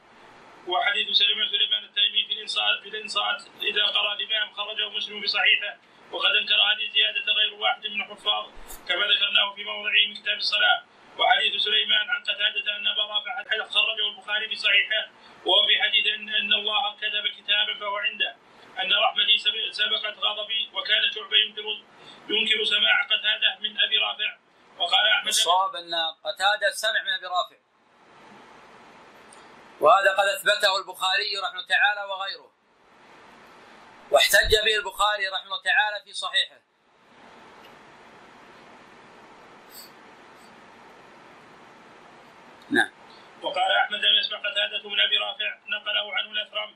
وحديث 0.68 1.10
سليمان 1.10 1.50
سليمان 1.50 1.84
التيمي 1.84 2.26
في 2.28 2.34
الانصات 2.34 2.80
في 2.80 2.90
الانصات 2.90 3.42
إذا 3.62 3.86
قرأ 3.86 4.14
الإمام 4.14 4.54
خرجه 4.54 4.90
مسلم 4.90 5.22
بصحيحه. 5.22 5.78
وقد 6.12 6.36
أنكر 6.36 6.56
هذه 6.56 6.86
الزياده 6.86 7.34
غير 7.34 7.54
واحد 7.54 7.88
من 7.88 8.02
الحفاظ 8.02 8.46
كما 8.88 9.06
ذكرناه 9.06 9.54
في 9.56 9.64
موضعه 9.64 10.06
من 10.08 10.14
كتاب 10.14 10.38
الصلاة. 10.38 10.84
وحديث 11.18 11.62
سليمان 11.62 12.10
عن 12.10 12.24
قتادة 12.24 12.76
أن 12.76 12.88
أبا 12.88 13.02
رافع 13.02 13.44
خرجه 13.70 14.08
البخاري 14.10 14.48
في 14.50 14.56
صحيحه 14.56 15.10
وهو 15.46 15.68
في 15.68 15.82
حديث 15.82 16.08
أن 16.08 16.54
الله 16.54 16.96
كتب 16.96 17.28
كتابا 17.28 17.74
فهو 17.80 17.98
عنده. 17.98 18.36
أن 18.80 18.94
رحمتي 18.94 19.38
سبقت 19.72 20.18
غضبي 20.18 20.70
وكان 20.74 21.12
شعبة 21.16 21.38
ينكر 21.38 21.62
ينكر 22.30 22.64
سماع 22.64 23.04
قتادة 23.04 23.60
من 23.60 23.82
أبي 23.82 23.98
رافع. 23.98 24.38
وقال 24.78 25.08
أحمد 25.08 25.28
الصواب 25.28 25.76
أن 25.76 25.94
قتادة 26.24 26.72
سمع 26.72 27.04
من 27.04 27.10
أبي 27.10 27.26
رافع. 27.26 27.58
وهذا 29.80 30.12
قد 30.12 30.28
أثبته 30.28 30.78
البخاري 30.78 31.38
رحمه 31.44 31.66
تعالى 31.68 32.04
وغيره. 32.04 32.52
واحتج 34.12 34.56
به 34.66 34.76
البخاري 34.76 35.28
رحمه 35.28 35.62
تعالى 35.64 36.04
في 36.04 36.14
صحيحه. 36.14 36.62
نعم. 42.70 42.92
وقال 43.42 43.72
أحمد 43.72 44.00
لم 44.00 44.16
يسمع 44.20 44.38
قتادة 44.38 44.90
من 44.90 45.00
أبي 45.00 45.18
رافع 45.18 45.60
نقله 45.68 46.14
عنه 46.14 46.32
الأثرم. 46.32 46.76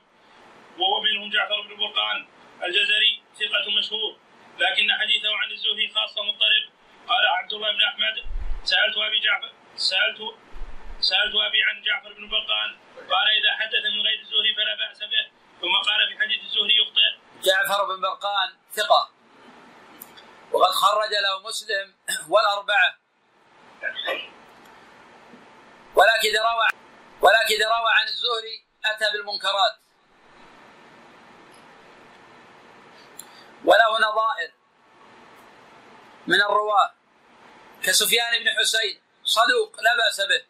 وهو 0.78 1.00
منهم 1.00 1.30
جعفر 1.30 1.60
بن 1.60 1.76
برقان 1.76 2.26
الجزري 2.62 3.22
ثقة 3.34 3.66
مشهور. 3.78 4.16
لكن 4.58 4.92
حديثه 5.00 5.36
عن 5.36 5.50
الزهري 5.50 5.92
خاصة 5.94 6.22
مضطرب. 6.22 6.64
قال 7.08 7.26
عبد 7.26 7.52
الله 7.52 7.72
بن 7.72 7.82
أحمد 7.82 8.16
سألت 8.64 8.96
أبي 8.96 9.18
جعفر 9.20 9.52
سألت 9.76 10.18
سألت 11.00 11.34
أبي 11.48 11.62
عن 11.62 11.82
جعفر 11.82 12.12
بن 12.12 12.28
برقان. 12.28 12.70
قال 12.96 13.26
إذا 13.38 13.50
حدث 13.60 13.84
من 13.94 14.00
غير 14.06 14.18
الزهري 14.20 14.54
فلا 14.56 14.74
بأس 14.74 14.98
به. 14.98 15.26
ثم 15.60 15.74
قال 15.88 16.08
في 16.08 16.18
حديث 16.20 16.40
الزهري 16.44 16.74
يخطئ. 16.80 17.10
جعفر 17.42 17.84
بن 17.84 18.00
برقان 18.00 18.48
ثقة. 18.72 19.10
وقد 20.52 20.70
خرج 20.70 21.10
له 21.10 21.48
مسلم 21.48 21.94
والأربعة. 22.28 22.98
ولكن 25.94 26.32
روى 26.48 26.68
ولكن 27.20 27.58
روى 27.64 27.90
عن 27.98 28.06
الزهري 28.06 28.64
أتى 28.84 29.12
بالمنكرات. 29.12 29.85
وله 33.64 33.98
نظائر 33.98 34.52
من 36.26 36.42
الرواة 36.42 36.94
كسفيان 37.82 38.44
بن 38.44 38.50
حسين 38.58 39.00
صدوق 39.24 39.80
لا 39.80 39.96
بأس 39.96 40.20
به. 40.20 40.44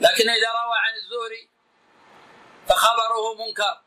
لكن 0.00 0.30
إذا 0.30 0.48
روى 0.48 0.78
عن 0.78 0.94
الزهري 0.94 1.48
فخبره 2.68 3.34
منكر. 3.34 3.80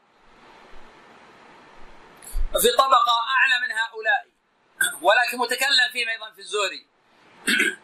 وفي 2.56 2.72
طبقة 2.72 3.20
أعلى 3.38 3.68
من 3.68 3.72
هؤلاء 3.72 4.28
ولكن 5.02 5.38
متكلم 5.38 5.92
فيهم 5.92 6.10
أيضا 6.10 6.32
في 6.32 6.40
الزهري. 6.40 6.88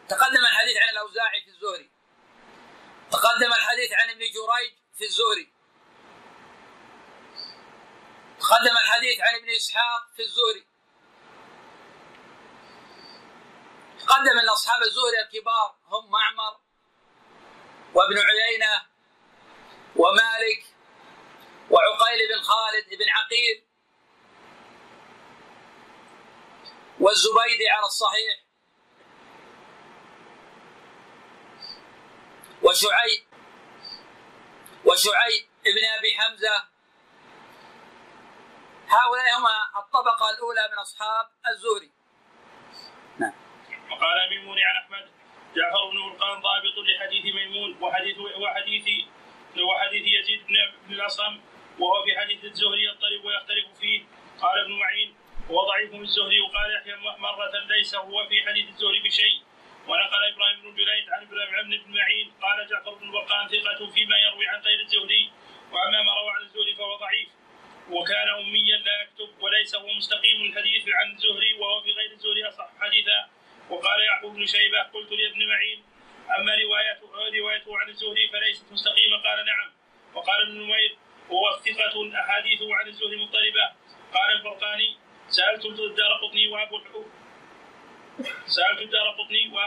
تقدم 0.08 0.44
الحديث 0.44 0.76
عن 0.76 0.88
الأوزاعي 0.88 1.42
في 1.42 1.50
الزهري. 1.50 1.90
تقدم 3.10 3.52
الحديث 3.52 3.92
عن 3.92 4.10
ابن 4.10 4.18
جريج 4.20 4.72
في 4.98 5.04
الزهري. 5.04 5.52
تقدم 8.40 8.76
الحديث 8.84 9.20
عن 9.20 9.34
ابن 9.34 9.50
إسحاق 9.56 10.02
في 10.16 10.22
الزهري. 10.22 10.66
تقدم 13.98 14.38
ان 14.38 14.48
اصحاب 14.48 14.82
الزهري 14.82 15.20
الكبار 15.24 15.76
هم 15.84 16.10
معمر 16.10 16.60
وابن 17.94 18.18
عيينة 18.18 18.86
ومالك 19.96 20.64
وعقيل 21.70 22.28
بن 22.28 22.42
خالد 22.42 22.88
بن 22.98 23.10
عقيل 23.10 23.64
والزبيدي 27.00 27.68
على 27.68 27.84
الصحيح 27.86 28.44
وشعيب 32.62 33.26
وشعيب 34.84 35.48
ابن 35.66 35.84
أبي 35.98 36.18
حمزة 36.18 36.69
هؤلاء 38.90 39.26
هم 39.38 39.46
الطبقة 39.76 40.30
الأولى 40.30 40.68
من 40.72 40.78
أصحاب 40.78 41.26
الزهري. 41.50 41.90
نعم. 43.18 43.32
وقال 43.90 44.30
ميمون 44.30 44.58
عن 44.58 44.76
أحمد 44.82 45.10
جعفر 45.56 45.90
بن 45.90 46.02
برقان 46.02 46.40
ضابط 46.40 46.76
لحديث 46.78 47.34
ميمون 47.34 47.78
وحديث 47.82 48.18
وحديث 48.18 48.86
وحديث 49.68 50.04
يزيد 50.18 50.46
بن 50.86 50.94
الأصم 50.94 51.40
وهو 51.78 52.04
في 52.04 52.20
حديث 52.20 52.44
الزهري 52.44 52.84
يضطرب 52.84 53.24
ويختلف 53.24 53.78
فيه. 53.80 54.04
قال 54.42 54.58
ابن 54.64 54.72
معين 54.78 55.14
هو 55.50 55.68
ضعيف 55.68 55.94
الزهري. 55.94 56.40
وقال 56.40 56.74
يحيى 56.76 56.96
مرة 57.18 57.52
ليس 57.68 57.94
هو 57.94 58.26
في 58.28 58.42
حديث 58.46 58.68
الزهري 58.68 59.00
بشيء. 59.02 59.42
ونقل 59.88 60.24
إبراهيم 60.32 60.60
بن 60.60 60.74
جريج 60.74 61.10
عن 61.10 61.22
إبراهيم 61.22 61.84
بن 61.84 61.94
معين 61.94 62.32
قال 62.42 62.68
جعفر 62.70 62.94
بن 62.94 63.10
برقان 63.10 63.48
ثقة 63.48 63.90
فيما 63.90 64.16
يروي 64.18 64.48
عن 64.48 64.60
غير 64.60 64.80
الزهري 64.80 65.32
واما 65.72 66.02
ما 66.02 66.12
روى 66.20 66.30
عن 66.30 66.42
الزهري 66.42 66.74
فهو 66.74 66.96
ضعيف. 66.96 67.28
وكان 67.90 68.28
اميا 68.28 68.76
لا 68.76 69.02
يكتب 69.02 69.42
وليس 69.42 69.74
هو 69.74 69.92
مستقيم 69.92 70.42
الحديث 70.42 70.88
عن 70.88 71.12
الزهري 71.12 71.54
وهو 71.54 71.82
في 71.82 71.92
غير 71.92 72.10
الزهري 72.10 72.48
أصح 72.48 72.68
حديثا. 72.80 73.28
وقال 73.70 74.00
يعقوب 74.00 74.34
بن 74.34 74.46
شيبة 74.46 74.82
قلت 74.82 75.12
لابن 75.12 75.48
معين 75.48 75.84
أما 76.38 76.54
روايته 76.54 77.38
روايته 77.38 77.78
عن 77.78 77.88
الزهري 77.88 78.28
فليست 78.28 78.72
مستقيمة. 78.72 79.16
قال 79.16 79.46
نعم. 79.46 79.70
وقال 80.14 80.42
ابن 80.42 80.60
نمير 80.60 80.96
هو 81.30 81.58
ثقة 81.64 82.20
أحاديثه 82.20 82.74
عن 82.74 82.86
الزهري 82.86 83.16
مضطربة. 83.16 83.66
قال 84.14 84.36
الفرقاني 84.36 84.96
سألت 85.28 85.64
الدار 85.64 86.12
قطني 86.22 86.48
وأبو 86.48 86.80
سألت 88.46 88.80
الدار 88.80 89.10
قطني 89.10 89.48
و 89.48 89.58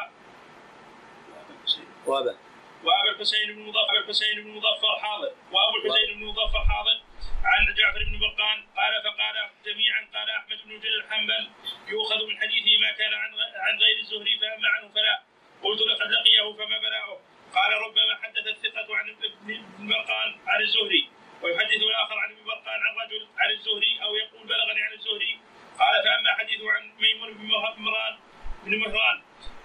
وأبا. 2.06 2.38
وابو 2.84 3.10
الحسين 3.10 3.56
بن 3.56 3.62
مظفر 3.62 3.98
الحسين 3.98 4.44
بن 4.44 4.50
مظفر 4.50 5.00
حاضر. 5.02 5.32
وأبو 5.52 5.78
الحسين 5.78 6.20
بن 6.20 6.26
مظفر 6.26 6.66
حاضر. 6.70 7.02
عن 7.46 7.74
جعفر 7.74 8.04
بن 8.04 8.20
برقان 8.20 8.58
قال 8.78 8.94
فقال 9.04 9.50
جميعا 9.66 10.08
قال 10.14 10.30
أحمد 10.30 10.58
بن 10.66 10.72
الحنبل 10.72 11.50
يؤخذ 11.88 12.28
من 12.28 12.38
حديثه 12.42 12.78
ما 12.82 12.92
كان 12.92 13.14
عن 13.14 13.32
عن 13.56 13.78
غير 13.80 14.00
الزهري 14.00 14.40
فأما 14.40 14.70
عنه 14.70 14.88
فلا. 14.96 15.24
قلت 15.64 15.82
لقد 15.82 16.12
لقيه 16.12 16.54
فما 16.54 16.78
بلاؤه 16.78 17.22
قال 17.56 17.72
ربما 17.74 18.16
حدث 18.24 18.48
الثقة 18.48 18.96
عن 18.96 19.10
ابن 19.10 19.88
برقان 19.88 20.40
عن 20.48 20.62
الزهري 20.62 21.10
ويحدث 21.42 21.82
الآخر 21.92 22.18
عن 22.20 22.32
ابن 22.32 22.44
برقان 22.44 22.80
عن 22.82 22.96
رجل 23.06 23.28
عن 23.38 23.52
الزهري 23.52 24.04
أو 24.04 24.16
يقول 24.16 24.48
بلغني 24.48 24.82
عن 24.82 24.94
الزهري. 24.94 25.40
قال 25.80 26.04
فأما 26.04 26.34
حديثه 26.34 26.72
عن 26.72 26.94
ميمون 27.00 27.34
بن 27.34 27.46
مهران 27.46 28.18
بن 28.64 28.78
مهران 28.78 29.22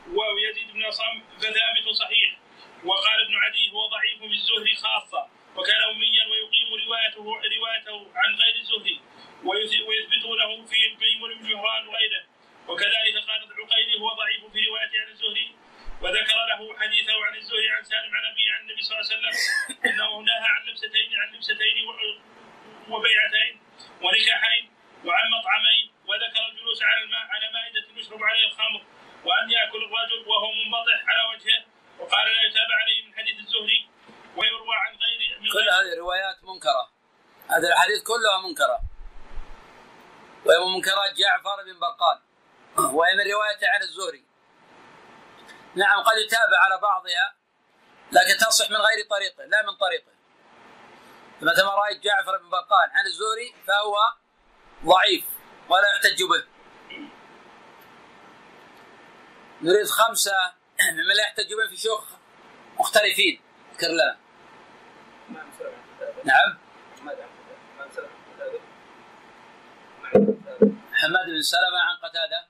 ويزيد 0.08 0.72
بن 0.72 0.84
عصام 0.84 1.22
فثابت 1.38 1.88
صحيح. 1.98 2.36
وقال 2.84 3.20
ابن 3.26 3.36
عدي 3.36 3.70
هو 3.72 3.86
ضعيف 3.86 4.18
في 4.18 4.26
الزهري 4.26 4.74
خاصة. 4.74 5.37
وكان 5.58 5.82
أميا 5.82 6.24
ويقيم 6.30 6.68
روايته 6.86 7.24
روايته 7.56 7.96
عن 8.20 8.34
غير 8.34 8.54
الزهري 8.56 9.00
ويثبتونه 9.88 10.66
في 10.66 10.96
ميمون 11.00 11.34
بن 11.38 11.54
وغيره 11.54 12.24
وكذلك 12.68 13.16
قال 13.28 13.40
العقيلي 13.52 14.00
هو 14.00 14.08
ضعيف 14.14 14.44
في 14.52 14.66
روايته 14.66 15.00
عن 15.02 15.08
الزهري. 15.08 15.48
وذكر 16.02 16.38
له 16.50 16.78
حديثه 16.78 17.24
عن 17.24 17.34
الزهري 17.36 17.70
عن 17.70 17.82
سالم 17.84 18.16
عن 18.16 18.24
أبيه 18.32 18.52
عن 18.52 18.60
النبي 18.60 18.82
صلى 18.82 19.00
الله 19.00 19.10
عليه 19.10 19.16
وسلم 19.16 19.34
أنه 19.86 20.20
نهى 20.20 20.48
عن 20.54 20.62
لبستين 20.66 21.10
عن 21.20 21.28
لبستين 21.34 21.76
وبيعتين 22.88 23.60
ونكاحين 24.02 24.70
وعن 25.04 25.30
مطعمين. 25.30 25.92
وذكر 26.08 26.42
الجلوس 26.50 26.82
على 26.82 27.02
الماء 27.02 27.26
على 27.34 27.50
مائدة 27.52 27.86
يشرب 27.96 28.22
عليه 28.22 28.46
الخمر 28.46 28.82
وأن 29.24 29.50
يأكل 29.50 29.84
الرجل 29.84 30.28
وهو 30.28 30.52
منبطح 30.52 30.98
على 31.08 31.22
وجهه. 31.30 31.64
وقال 31.98 32.26
لا 32.34 32.42
يتابع 32.42 32.74
عليه 32.82 33.02
من 33.02 33.14
حديث 33.18 33.38
الزهري. 33.38 33.88
ويروى 34.38 34.76
عن 34.84 34.92
غير 35.04 35.40
من 35.40 35.48
كل 35.52 35.68
هذه 35.68 35.98
روايات 35.98 36.44
منكرة. 36.44 36.90
هذه 37.48 37.66
الأحاديث 37.66 38.02
كلها 38.02 38.38
منكرة. 38.48 38.80
وهي 40.44 40.58
من 40.58 40.74
منكرات 40.74 41.12
جعفر 41.16 41.56
بن 41.64 41.78
برقان. 41.78 42.18
وهي 42.94 43.14
من 43.14 43.32
روايته 43.32 43.68
عن 43.68 43.82
الزهري. 43.82 44.24
نعم 45.74 46.02
قد 46.02 46.16
يتابع 46.18 46.58
على 46.58 46.80
بعضها 46.82 47.34
لكن 48.12 48.36
تصح 48.40 48.70
من 48.70 48.76
غير 48.76 49.06
طريقه 49.10 49.44
لا 49.44 49.62
من 49.62 49.76
طريقه. 49.76 50.12
مثل 51.40 51.64
ما 51.64 51.74
رأيت 51.74 52.02
جعفر 52.02 52.38
بن 52.38 52.50
برقان 52.50 52.90
عن 52.90 53.06
الزهري 53.06 53.54
فهو 53.66 53.96
ضعيف 54.84 55.24
ولا 55.68 55.88
يحتج 55.88 56.22
به. 56.22 56.44
نريد 59.62 59.86
خمسة 59.86 60.52
مما 60.80 61.12
لا 61.12 61.22
يحتج 61.22 61.54
به 61.54 61.68
في 61.68 61.76
شيوخ 61.76 62.04
مختلفين 62.78 63.42
اذكر 63.72 63.88
لنا. 63.88 64.27
نعم. 66.24 66.58
حماد 70.92 71.26
بن 71.26 71.42
سلمة 71.42 71.78
عن 71.78 71.96
قتادة. 72.02 72.46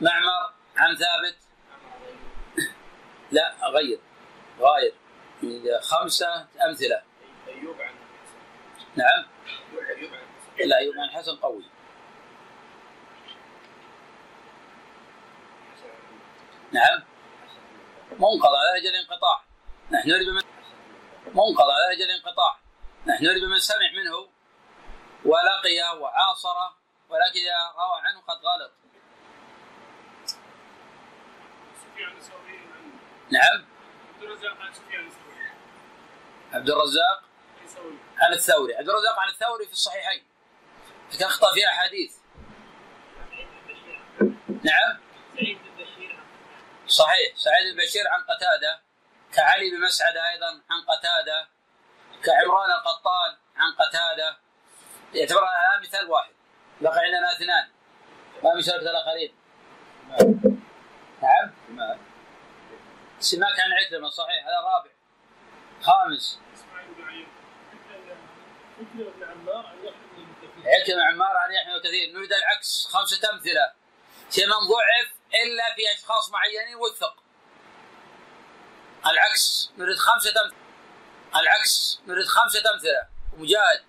معمر 0.00 0.52
عن 0.76 0.96
ثابت. 0.96 1.36
لا 3.30 3.54
غير. 3.68 4.00
غاير. 4.60 4.94
خمسة 5.80 6.46
أمثلة. 6.66 7.02
أيوب 7.48 7.80
عن 7.80 7.94
نعم. 8.96 9.24
لا 10.66 10.78
أيوب 10.78 10.94
عن 10.98 11.10
حسن 11.10 11.36
قوي. 11.36 11.64
نعم. 16.72 17.02
منقضى 18.10 18.56
على 18.56 18.76
أجل 18.76 18.94
انقطاع. 18.94 19.42
نحن 19.90 20.08
نريد 20.10 20.28
من 21.28 21.34
منقضى 21.34 21.72
على 21.72 21.92
أجل 21.92 22.10
انقطاع. 22.10 22.58
نحن 23.06 23.24
نريد 23.24 23.44
من 23.44 23.58
سمع 23.58 23.90
منه 23.96 24.28
ولقيه 25.24 26.00
وعاصره 26.00 26.76
ولكن 27.08 27.40
إذا 27.40 27.58
روى 27.76 28.00
عنه 28.02 28.20
قد 28.20 28.36
غلط. 28.36 28.72
نعم؟ 33.30 33.66
عبد 34.14 34.22
الرزاق 34.22 34.56
عن 34.60 34.68
الثوري. 34.68 35.50
عبد 36.52 36.70
الرزاق 36.70 37.24
عن 38.18 38.32
الثوري. 38.32 38.76
عبد 38.76 38.88
الرزاق 38.88 39.18
عن 39.18 39.28
الثوري 39.28 39.66
في 39.66 39.72
الصحيحين. 39.72 40.24
لكن 41.12 41.24
أخطأ 41.24 41.54
في 41.54 41.66
احاديث 41.66 42.16
نعم؟ 44.48 45.00
سعيد 45.34 45.58
بن 45.58 45.84
بشير 45.84 46.20
صحيح. 46.86 47.36
سعيد 47.36 47.74
بن 47.74 47.82
بشير 47.82 48.08
عن 48.08 48.22
قتادة. 48.22 48.87
كعلي 49.38 49.70
بن 49.70 49.80
مسعده 49.80 50.28
أيضا 50.30 50.46
عن 50.46 50.80
قتادة 50.88 51.48
كعمران 52.24 52.70
القطان 52.70 53.36
عن 53.56 53.72
قتادة. 53.72 54.36
يعتبر 55.14 55.42
الآن 55.42 55.80
مثال 55.82 56.10
واحد. 56.10 56.32
بقي 56.80 56.98
عندنا 56.98 57.32
اثنان. 57.32 57.68
ما 58.42 58.54
مشاركة 58.54 58.90
الآخرين. 58.90 59.34
نعم؟ 61.22 61.52
سماك 63.20 63.60
عن 63.60 63.72
عكرمة 63.72 64.08
صحيح. 64.08 64.46
هذا 64.46 64.60
رابع. 64.60 64.90
خامس. 65.82 66.40
بن 70.88 71.00
عمار 71.00 71.36
عن 71.36 71.52
يحيى 71.52 71.80
كثير 71.80 72.14
نريد 72.14 72.32
العكس. 72.32 72.88
خمسة 72.90 73.32
أمثلة. 73.32 73.72
في 74.30 74.46
من 74.46 74.52
ضعف 74.52 75.12
إلا 75.34 75.74
في 75.74 75.82
أشخاص 75.94 76.30
معينين 76.30 76.76
وثق. 76.76 77.27
العكس 79.06 79.70
نريد 79.78 79.96
خمسة 79.96 80.30
امثله 80.30 80.58
العكس 81.36 82.00
نريد 82.06 82.26
خمسة 82.26 82.62
امثله 82.74 83.08
مجاهد 83.36 83.84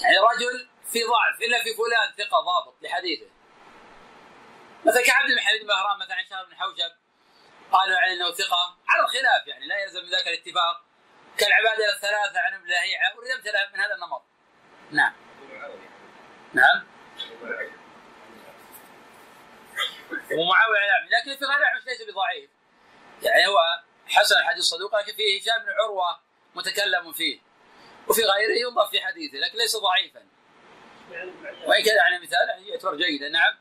يعني 0.00 0.18
رجل 0.18 0.68
في 0.92 0.98
ضعف 1.04 1.40
إلا 1.40 1.62
في 1.62 1.74
فلان 1.74 2.26
ثقة 2.26 2.40
ضابط 2.40 2.82
لحديثه. 2.82 3.26
مثلا 4.84 5.02
كعبد 5.02 5.28
بن 5.28 5.40
حميد 5.40 5.66
بهرام 5.66 5.98
مثلا 5.98 6.14
عن 6.14 6.26
شهر 6.30 6.44
بن 6.44 6.56
حوشب 6.56 6.92
قالوا 7.72 7.98
عن 7.98 8.10
إنه 8.10 8.32
ثقة. 8.32 8.76
على 8.88 9.02
الخلاف 9.02 9.46
يعني 9.46 9.66
لا 9.66 9.82
يلزم 9.82 10.02
من 10.02 10.10
ذاك 10.10 10.28
الاتفاق. 10.28 10.84
كالعبادة 11.38 11.94
الثلاثة 11.94 12.40
عن 12.40 12.54
ابن 12.54 12.66
لهيعة 12.66 13.14
اريد 13.18 13.30
امثله 13.30 13.68
من 13.74 13.80
هذا 13.80 13.94
النمط. 13.94 14.22
نعم. 14.90 15.12
نعم. 16.52 16.86
ومعاويه 20.10 20.80
نعم 20.80 21.08
لكن 21.08 21.38
في 21.38 21.44
غير 21.44 21.64
احمد 21.64 21.82
ليس 21.86 22.02
بضعيف. 22.02 22.50
يعني 23.22 23.46
هو 23.46 23.58
حسن 24.08 24.38
الحديث 24.38 24.64
صدوق 24.64 24.98
لكن 24.98 25.12
فيه 25.12 25.40
هشام 25.40 25.64
بن 25.64 25.70
عروة 25.70 26.20
متكلم 26.54 27.12
فيه 27.12 27.40
وفي 28.08 28.22
غيره 28.22 28.68
ينظر 28.68 28.86
في 28.86 29.00
حديثه 29.00 29.38
لكن 29.38 29.58
ليس 29.58 29.76
ضعيفا. 29.76 30.26
وإن 31.66 31.84
كان 31.84 31.96
يعني 31.96 32.18
مثال 32.18 32.68
يعتبر 32.68 32.94
جيدا. 32.96 33.28
نعم. 33.28 33.58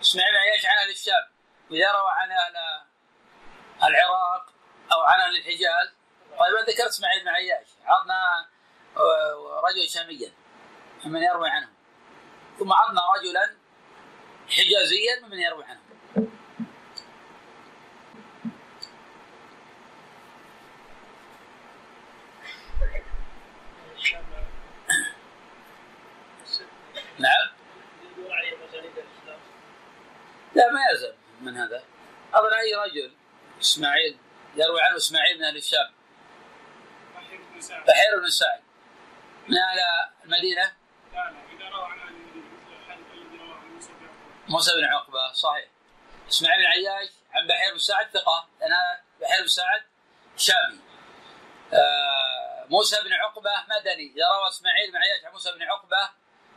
إسماعيل 0.00 0.32
بن 0.32 0.38
عياش 0.38 0.66
عن 0.66 0.78
أهل 0.78 0.90
الشام. 0.90 1.28
وإذا 1.70 1.92
روى 1.92 2.10
عن 2.10 2.30
أهل 2.30 2.56
العراق 3.82 4.52
أو 4.92 5.00
عن 5.00 5.20
أهل 5.20 5.36
الحجاز 5.36 5.88
طيب 6.38 6.56
أنا 6.56 6.66
ذكرت 6.66 6.88
إسماعيل 6.88 7.20
بن 7.20 7.28
عياش. 7.28 7.66
عرضنا 7.84 8.48
آه، 8.96 9.62
رجلا 9.68 9.86
شاميا 9.88 10.32
ممن 11.04 11.22
يروي 11.22 11.48
عنه. 11.48 11.68
ثم 12.58 12.72
عرضنا 12.72 13.00
رجلا 13.16 13.57
حجازيا 14.50 15.20
ممن 15.22 15.38
يروي 15.38 15.64
عنه. 15.64 15.80
نعم. 27.18 27.48
لا 30.54 30.72
ما 30.72 30.80
يلزم 30.90 31.12
من 31.40 31.56
هذا. 31.56 31.84
اظن 32.34 32.52
اي 32.52 32.74
رجل 32.74 33.12
إسماعيل 33.60 34.16
يروي 34.56 34.80
عنه 34.82 34.96
إسماعيل 34.96 35.38
من 35.38 35.44
أهل 35.44 35.56
الشام. 35.56 35.92
بحير 37.16 37.40
بن 37.54 37.60
سعد. 37.60 37.84
بحير 37.86 38.20
بن 38.20 38.30
سعد. 38.30 38.60
من 39.48 39.58
أهل 39.58 39.78
المدينة؟ 40.24 40.62
لا 41.12 41.16
لا 41.16 41.30
إذا 41.56 41.68
روى 41.68 41.84
عن 41.84 41.97
موسى 44.48 44.70
بن 44.76 44.84
عقبة 44.84 45.32
صحيح. 45.32 45.68
اسماعيل 46.28 46.60
بن 46.60 46.66
عياش 46.66 47.08
عن 47.32 47.46
بحير 47.46 47.72
بن 47.72 47.78
سعد 47.78 48.10
ثقة. 48.10 48.48
لأن 48.60 48.72
هذا 48.72 49.02
بحير 49.20 49.40
بن 49.40 49.48
سعد 49.48 49.82
شامي. 50.36 50.80
آه 51.72 52.66
موسى 52.68 52.96
بن 53.04 53.12
عقبة 53.12 53.50
مدني. 53.68 54.12
إذا 54.16 54.28
روى 54.28 54.48
إسماعيل 54.48 54.90
بن 54.90 54.96
عياش 54.96 55.24
عن 55.24 55.32
موسى 55.32 55.52
بن 55.52 55.62
عقبة 55.62 56.10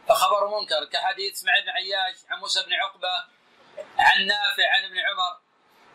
فخبر 0.08 0.60
منكر. 0.60 0.86
كحديث 0.86 1.34
اسماعيل 1.34 1.64
بن 1.64 1.70
عياش 1.70 2.16
عن 2.30 2.39
موسى 2.39 2.64
بن 2.64 2.74
عقبة 2.74 3.26
عن 4.00 4.26
نافع 4.26 4.72
عن 4.74 4.84
ابن 4.84 4.98
عمر 5.00 5.39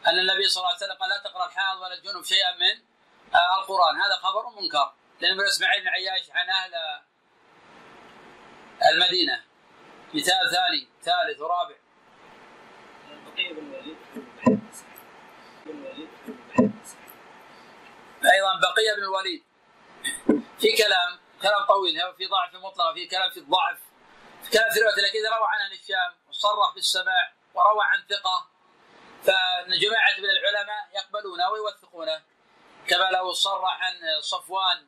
أن 0.07 0.19
النبي 0.19 0.49
صلى 0.49 0.61
الله 0.61 0.75
عليه 0.75 0.85
وسلم 0.85 0.97
قال 0.97 1.11
لا 1.11 1.19
تقرأ 1.19 1.47
الحائض 1.47 1.81
ولا 1.81 1.95
الجنوب 1.95 2.25
شيئا 2.25 2.53
من 2.53 2.85
آه 3.35 3.61
القرآن. 3.61 4.01
هذا 4.01 4.17
خبر 4.17 4.61
منكر. 4.61 4.95
لأن 5.21 5.37
من 5.37 5.45
إسماعيل 5.45 5.83
بن 5.83 5.89
عياش 5.89 6.31
عن 6.31 6.51
أهل 6.51 6.75
المدينة. 8.93 9.45
مثال 10.15 10.51
ثاني 10.51 10.89
ثالث 11.03 11.41
ورابع. 11.41 11.75
بن 13.37 13.59
الوليد 13.59 13.97
بن 14.47 14.59
الوليد 15.67 16.09
أيضا 18.35 18.61
بقية 18.61 18.95
بن 18.97 19.03
الوليد. 19.03 19.45
في 20.59 20.77
كلام 20.77 21.19
كلام 21.43 21.65
طويل 21.69 22.15
في 22.17 22.27
ضعف 22.27 22.55
مطلق 22.55 22.95
في 22.95 23.07
كلام 23.07 23.31
في 23.31 23.37
الضعف. 23.37 23.79
في 24.43 24.51
كلام 24.51 24.71
في 24.71 24.79
الرواية 24.79 24.95
لكن 24.95 25.19
إذا 25.19 25.37
روى 25.37 25.47
عن 25.49 25.61
أهل 25.61 25.73
الشام 25.73 26.15
وصرح 26.29 26.75
بالسماع 26.75 27.33
وروى 27.55 27.85
عن 27.85 28.05
ثقة 28.11 28.51
فإن 29.23 29.79
جماعة 29.79 30.19
من 30.19 30.31
العلماء 30.31 30.89
يقبلونه 30.95 31.51
ويوثقونه. 31.51 32.23
كما 32.87 33.11
لو 33.11 33.33
صرح 33.33 33.83
عن 33.83 34.21
صفوان 34.21 34.87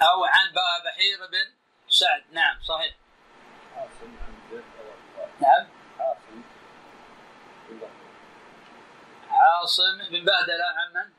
أو 0.00 0.24
عن 0.24 0.52
بحير 0.84 1.26
بن 1.26 1.54
سعد. 1.88 2.24
نعم 2.32 2.62
صحيح. 2.62 2.94
نعم. 5.40 5.68
عاصم 9.30 9.98
بن 10.10 10.24
بهدلة 10.24 10.64
عن 10.64 10.92
من؟ 10.94 11.12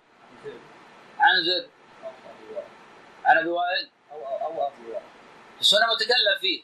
عن 1.19 1.43
زيد. 1.43 1.69
عن 3.25 3.37
أبي 3.37 3.49
وائل. 3.49 3.91
أو 4.11 4.25
أو 4.25 4.67
أبي 4.67 4.91
وائل 4.91 5.03
السنة 5.59 5.93
متكلم 5.93 6.37
فيه 6.41 6.63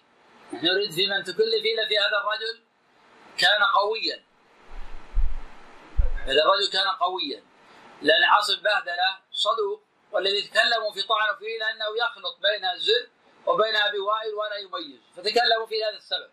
نريد 0.54 0.92
في 0.92 1.08
من 1.08 1.24
تكلف 1.24 1.62
فيه 1.62 1.88
في 1.88 1.98
هذا 1.98 2.18
الرجل 2.18 2.64
كان 3.38 3.64
قويا. 3.64 4.24
هذا 6.26 6.42
الرجل 6.44 6.72
كان 6.74 6.88
قويا. 6.88 7.44
لأن 8.02 8.24
عاصم 8.24 8.62
بهدلة 8.62 9.18
صدوق 9.32 9.84
والذي 10.12 10.42
تكلموا 10.42 10.92
في 10.94 11.04
طعنه 11.04 11.38
فيه 11.40 11.60
لأنه 11.60 11.98
يخلط 11.98 12.40
بين 12.42 12.66
الزر 12.66 13.08
وبين 13.46 13.76
أبي 13.76 14.00
وائل 14.00 14.34
ولا 14.34 14.56
يميز. 14.56 15.02
فتكلموا 15.16 15.66
في 15.66 15.84
هذا 15.84 15.98
السبب. 15.98 16.30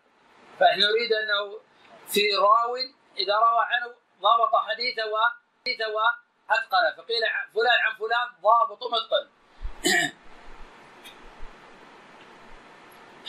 فاحنا 0.59 0.85
نريد 0.85 1.13
أنه 1.13 1.59
في 2.07 2.35
راو 2.35 2.75
إذا 3.17 3.35
روى 3.35 3.65
عنه 3.71 3.95
ضابط 4.21 4.55
حديثه 4.55 5.01
وحديثه 5.05 5.87
واتقنه 5.87 6.95
فقيل 6.97 7.23
عن 7.25 7.51
فلان 7.53 7.79
عن 7.85 7.95
فلان 7.95 8.41
ضابط 8.41 8.79
متقن. 8.83 9.29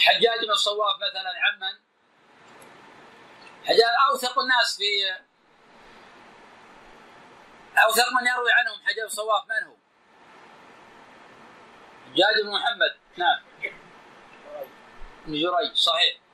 حجاج 0.07 0.45
بن 0.45 0.51
الصواف 0.51 0.97
مثلا 0.97 1.33
عمن 1.45 1.79
حجاج 3.65 3.93
أوثق 4.11 4.39
الناس 4.39 4.77
في 4.77 4.85
أوثق 7.79 8.13
من 8.21 8.27
يروي 8.27 8.53
عنهم 8.53 8.83
حجاج 8.85 8.99
بن 8.99 9.05
الصواف 9.05 9.43
من 9.49 9.67
هو؟ 9.69 9.77
حجاج 12.13 12.43
بن 12.45 12.51
محمد 12.51 12.97
نعم. 13.17 13.43
بن 15.27 15.33
جريج 15.33 15.75
صحيح. 15.75 16.28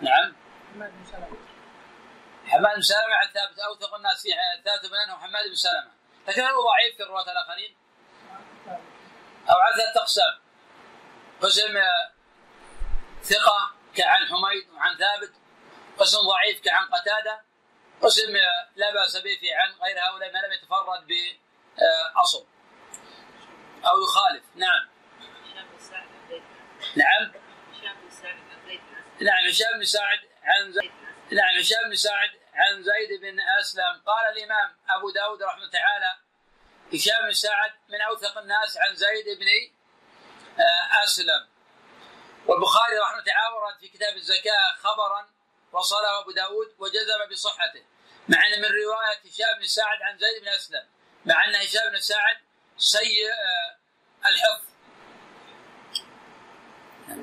نعم. 0.00 0.36
حماد 0.72 0.92
بن 2.76 2.82
سلمة. 2.82 3.14
عن 3.14 3.26
ثابت 3.34 3.58
اوثق 3.58 3.94
الناس 3.94 4.22
في 4.22 4.28
ثابت 4.64 4.86
بن 4.86 4.96
أنه 4.96 5.18
حماد 5.18 5.48
بن 5.48 5.54
سلمة. 5.54 5.90
لكن 6.28 6.42
هو 6.42 6.62
ضعيف 6.70 6.96
في 6.96 7.02
الرواة 7.02 7.32
الآخرين. 7.32 7.76
أو 9.50 9.56
عن 9.56 9.72
ثلاث 9.72 9.96
أقسام. 9.96 10.40
قسم 11.40 11.74
ثقة 13.22 13.70
كعن 13.94 14.26
حميد 14.26 14.68
وعن 14.74 14.96
ثابت. 14.96 15.32
قسم 15.98 16.18
ضعيف 16.18 16.60
كعن 16.60 16.84
قتادة. 16.84 17.44
قسم 18.02 18.32
لا 18.76 18.92
بأس 18.92 19.16
به 19.16 19.38
في 19.40 19.54
عن 19.54 19.72
غير 19.72 19.98
هؤلاء 19.98 20.32
ما 20.32 20.38
لم 20.38 20.52
يتفرد 20.52 21.06
بأصل 21.06 22.46
أو 23.84 24.02
يخالف. 24.02 24.44
نعم. 24.54 24.88
نعم. 26.96 27.45
نعم 29.20 29.46
هشام 29.48 29.78
بن 29.78 29.84
سعد 29.84 30.18
عن 30.42 30.72
زيد 30.72 30.92
نعم 31.32 31.58
هشام 31.58 31.88
بن 31.88 31.96
سعد 31.96 32.30
عن 32.54 32.82
زيد 32.82 33.20
بن 33.20 33.40
أسلم. 33.60 34.02
قال 34.06 34.36
الإمام 34.36 34.76
أبو 34.90 35.10
داود 35.10 35.42
رحمه 35.42 35.70
تعالى 35.70 36.16
هشام 36.94 37.26
بن 37.26 37.32
سعد 37.32 37.72
من 37.88 38.00
أوثق 38.00 38.38
الناس 38.38 38.76
عن 38.76 38.94
زيد 38.94 39.38
بن 39.38 39.46
أسلم. 41.04 41.48
والبخاري 42.46 42.98
رحمه 42.98 43.22
تعالى 43.22 43.54
ورد 43.54 43.78
في 43.80 43.88
كتاب 43.88 44.16
الزكاة 44.16 44.74
خبرا 44.78 45.28
وصله 45.72 46.20
أبو 46.20 46.30
داود 46.30 46.74
وجزم 46.78 47.30
بصحته 47.30 47.84
مع 48.28 48.46
أن 48.46 48.58
من 48.58 48.68
رواية 48.68 49.18
هشام 49.24 49.58
بن 49.58 49.66
سعد 49.66 50.02
عن 50.02 50.18
زيد 50.18 50.42
بن 50.42 50.48
أسلم 50.48 50.86
مع 51.24 51.44
أن 51.44 51.54
هشام 51.54 51.90
بن 51.90 52.00
سعد 52.00 52.36
سيء 52.76 53.30
الحفظ. 54.26 54.64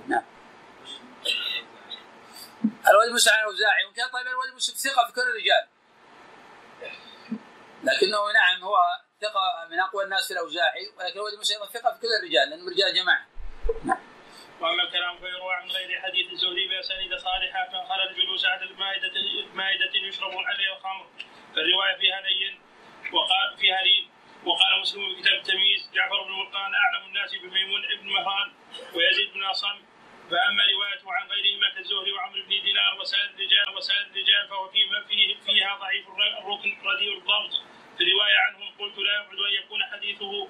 نعم. 0.08 0.33
الوليد 2.90 3.12
موسى 3.12 3.30
عن 3.30 3.40
الاوزاعي 3.40 3.84
كان 3.96 4.08
طيب 4.08 4.28
الوليد 4.28 4.54
موسى 4.54 4.90
ثقة 4.90 5.08
في 5.08 5.14
كل 5.14 5.22
الرجال. 5.22 5.68
لكنه 7.84 8.32
نعم 8.34 8.64
هو 8.64 8.76
ثقة 9.22 9.68
من 9.72 9.80
أقوى 9.80 10.04
الناس 10.04 10.28
في 10.28 10.34
الأوزاعي 10.34 10.88
ولكن 10.98 11.20
الوليد 11.20 11.38
موسى 11.38 11.54
أيضا 11.54 11.66
ثقة 11.66 11.94
في 11.94 12.00
كل 12.02 12.08
الرجال 12.20 12.50
لأنه 12.50 12.72
رجال 12.72 12.94
جماعة. 12.96 13.26
واما 14.62 14.84
الكلام 14.84 15.18
فيروى 15.20 15.54
عن 15.54 15.68
غير 15.68 16.02
حديث 16.02 16.32
الزهري 16.32 16.68
باسانيد 16.68 17.16
صالحه 17.16 17.66
كان 17.72 17.86
خلى 17.90 18.04
الجلوس 18.10 18.46
على 18.46 18.64
المائده 18.64 19.14
مائدة 19.54 19.92
يشرب 20.08 20.32
عليها 20.32 20.78
الخمر. 20.78 21.08
فالرواية 21.56 21.98
فيها 21.98 22.22
لين 22.22 22.62
وقال 23.14 23.58
فيها 23.58 23.82
لين. 23.82 24.10
وقال 24.46 24.82
مسلم 24.82 25.16
في 25.16 25.22
كتاب 25.22 25.34
التمييز 25.34 25.90
جعفر 25.94 26.24
بن 26.24 26.32
مرقان 26.32 26.72
أعلم 26.76 27.06
الناس 27.08 27.32
بميمون 27.32 27.82
بن 28.02 28.08
مهران 28.14 28.54
ويزيد 28.94 29.34
بن 29.34 29.44
اصم 29.44 29.93
فأما 30.30 30.64
روايته 30.74 31.14
عن 31.14 31.28
غيرهما 31.28 31.70
كالزهري 31.76 32.12
وعمرو 32.12 32.42
بن 32.42 32.50
دينار 32.50 33.00
وسائر 33.00 33.26
الرجال 33.26 33.76
وسائر 33.78 34.02
الرجال 34.02 34.48
فهو 34.50 34.70
فيما 34.70 35.04
فيه 35.08 35.36
فيها 35.46 35.76
ضعيف 35.76 36.06
الركن 36.10 36.72
رديء 36.90 37.18
الضبط. 37.18 37.54
في 37.98 38.04
روايه 38.12 38.38
عنهم 38.38 38.70
قلت 38.80 38.98
لا 38.98 39.14
يبعد 39.16 39.40
أن 39.50 39.54
يكون 39.64 39.84
حديثه 39.84 40.48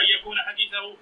أن 0.00 0.06
يكون 0.18 0.38
حديثه 0.42 0.96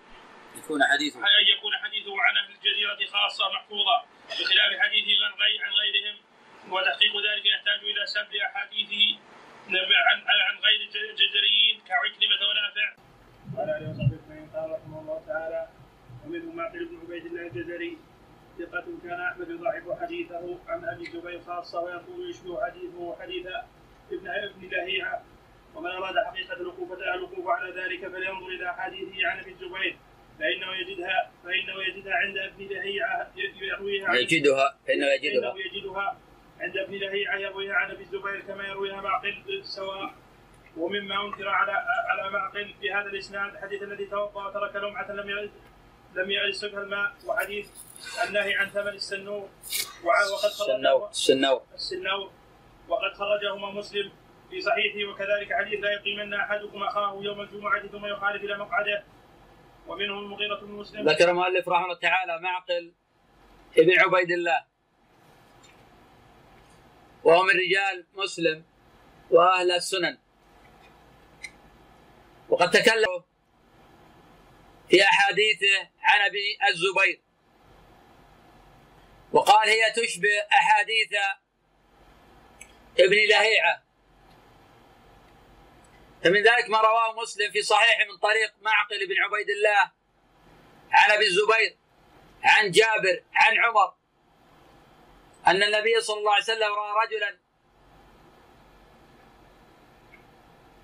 يكون 0.56 0.80
حديثه. 0.84 1.18
أن 1.18 1.46
يكون 1.56 1.76
حديثه 1.76 2.22
عن 2.22 2.36
أهل 2.36 2.50
الجزيرة 2.50 2.98
خاصة 3.12 3.48
محفوظة. 3.52 4.02
بخلاف 4.28 4.80
حديثه 4.80 5.26
عن 5.26 5.32
غير 5.42 5.64
عن 5.64 5.72
غيرهم 5.72 6.16
وتحقيق 6.72 7.12
ذلك 7.16 7.46
يحتاج 7.46 7.80
إلى 7.80 8.06
سبل 8.06 8.40
أحاديثه 8.40 9.18
عن 10.08 10.18
عن 10.48 10.58
غير 10.58 10.80
الجزريين 11.10 11.80
كعكرمة 11.88 12.48
ونافع. 12.48 12.88
قال 13.56 13.70
عليه 13.70 13.88
وصحبه 13.88 14.18
اجمعين 14.22 14.50
قال 14.50 14.70
رحمه 14.70 15.00
الله 15.00 15.24
تعالى 15.26 15.77
ومنهم 16.28 16.56
معقل 16.56 16.84
بن 16.84 16.96
عبيد 17.04 17.26
الله 17.26 17.46
الجزري 17.46 17.98
ثقة 18.58 18.84
كان 19.02 19.20
أحمد 19.20 19.50
يضاعف 19.50 20.00
حديثه 20.00 20.58
عن 20.68 20.84
أبي 20.84 21.02
الزبير 21.02 21.40
خاصة 21.40 21.80
ويقول 21.80 22.30
يشبه 22.30 22.64
حديثه 22.66 23.16
حديث 23.20 23.46
ابن 24.12 24.28
ابن 24.28 24.68
لهيعة 24.68 25.22
ومن 25.74 25.90
أراد 25.90 26.14
حقيقة 26.26 26.60
الوقوف 26.60 26.92
الوقوف 26.92 27.46
على 27.48 27.80
ذلك 27.80 28.00
فلينظر 28.00 28.46
إلى 28.46 28.70
أحاديثه 28.70 29.26
عن 29.26 29.38
أبي 29.38 29.50
الزبير 29.50 29.96
فإنه 30.38 30.66
يجدها 30.80 31.30
فإنه 31.44 31.82
يجدها 31.88 32.14
عند 32.14 32.36
ابن 32.38 32.64
لهيعة 32.64 33.32
يرويها 33.62 34.14
يجدها 34.14 34.78
فإنه 34.86 35.06
يجدها. 35.06 35.52
فإنه 35.52 35.60
يجدها 35.60 36.18
عند 36.60 36.76
ابن 36.76 36.94
لهيعة 36.94 37.36
يرويها 37.36 37.74
عن 37.74 37.90
أبي 37.90 38.02
الزبير 38.02 38.40
كما 38.40 38.66
يرويها 38.66 39.00
معقل 39.00 39.60
سواء 39.62 40.14
ومما 40.76 41.26
أنكر 41.26 41.48
على 41.48 41.72
على 42.08 42.30
معقل 42.30 42.74
في 42.80 42.92
هذا 42.92 43.06
الإسناد 43.06 43.52
الحديث 43.52 43.82
الذي 43.82 44.06
توضأ 44.06 44.46
وترك 44.46 44.76
لمعة 44.76 45.12
لم 45.12 45.50
لم 46.18 46.30
يسقها 46.30 46.82
الماء 46.82 47.12
وحديث 47.26 47.66
النهي 48.28 48.54
عن 48.54 48.68
ثمن 48.68 48.88
السنور 48.88 49.48
وقد 50.04 50.44
السنور 50.44 51.08
السنور 51.10 51.62
السنور 51.74 52.30
وقد 52.88 53.12
خرجهما 53.14 53.70
مسلم 53.70 54.12
في 54.50 54.60
صحيحه 54.60 55.10
وكذلك 55.10 55.52
حديث 55.52 55.80
لا 55.80 55.90
يقيمن 55.92 56.34
أحدكم 56.34 56.82
أخاه 56.82 57.20
يوم 57.22 57.40
الجمعة 57.40 57.86
ثم 57.86 58.06
يخالف 58.06 58.44
إلى 58.44 58.58
مقعده. 58.58 59.04
ومنهم 59.86 60.18
المغيرة 60.18 60.60
بن 60.60 60.72
مسلم. 60.72 61.08
ذكر 61.08 61.30
المؤلف 61.30 61.68
رحمه 61.68 61.84
الله 61.84 61.98
تعالى 61.98 62.40
معقل 62.40 62.92
ابن 63.78 64.00
عبيد 64.00 64.30
الله. 64.30 64.64
وهو 67.24 67.42
من 67.42 67.50
رجال 67.50 68.06
مسلم 68.14 68.64
وأهل 69.30 69.70
السنن. 69.70 70.18
وقد 72.48 72.70
تكلم 72.70 73.22
في 74.90 75.02
أحاديثه 75.02 75.90
عن 76.00 76.20
أبي 76.20 76.58
الزبير. 76.68 77.22
وقال 79.32 79.68
هي 79.68 79.90
تشبه 79.90 80.40
أحاديث 80.52 81.12
ابن 83.00 83.16
لهيعة. 83.28 83.84
فمن 86.24 86.42
ذلك 86.42 86.70
ما 86.70 86.80
رواه 86.80 87.22
مسلم 87.22 87.52
في 87.52 87.62
صحيحه 87.62 88.04
من 88.12 88.18
طريق 88.18 88.54
معقل 88.60 89.06
بن 89.06 89.14
عبيد 89.18 89.50
الله 89.50 89.92
عن 90.90 91.10
أبي 91.10 91.26
الزبير 91.26 91.78
عن 92.44 92.70
جابر 92.70 93.22
عن 93.34 93.58
عمر. 93.58 93.94
أن 95.46 95.62
النبي 95.62 96.00
صلى 96.00 96.18
الله 96.18 96.32
عليه 96.32 96.44
وسلم 96.44 96.72
رأى 96.72 97.06
رجلا 97.06 97.38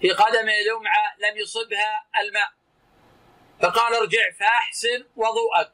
في 0.01 0.11
قدمه 0.11 0.53
لمعة 0.53 1.17
لم 1.19 1.37
يصبها 1.37 2.07
الماء. 2.21 2.64
فقال 3.63 3.95
ارجع 3.95 4.31
فاحسن 4.41 5.07
وضوءك. 5.17 5.73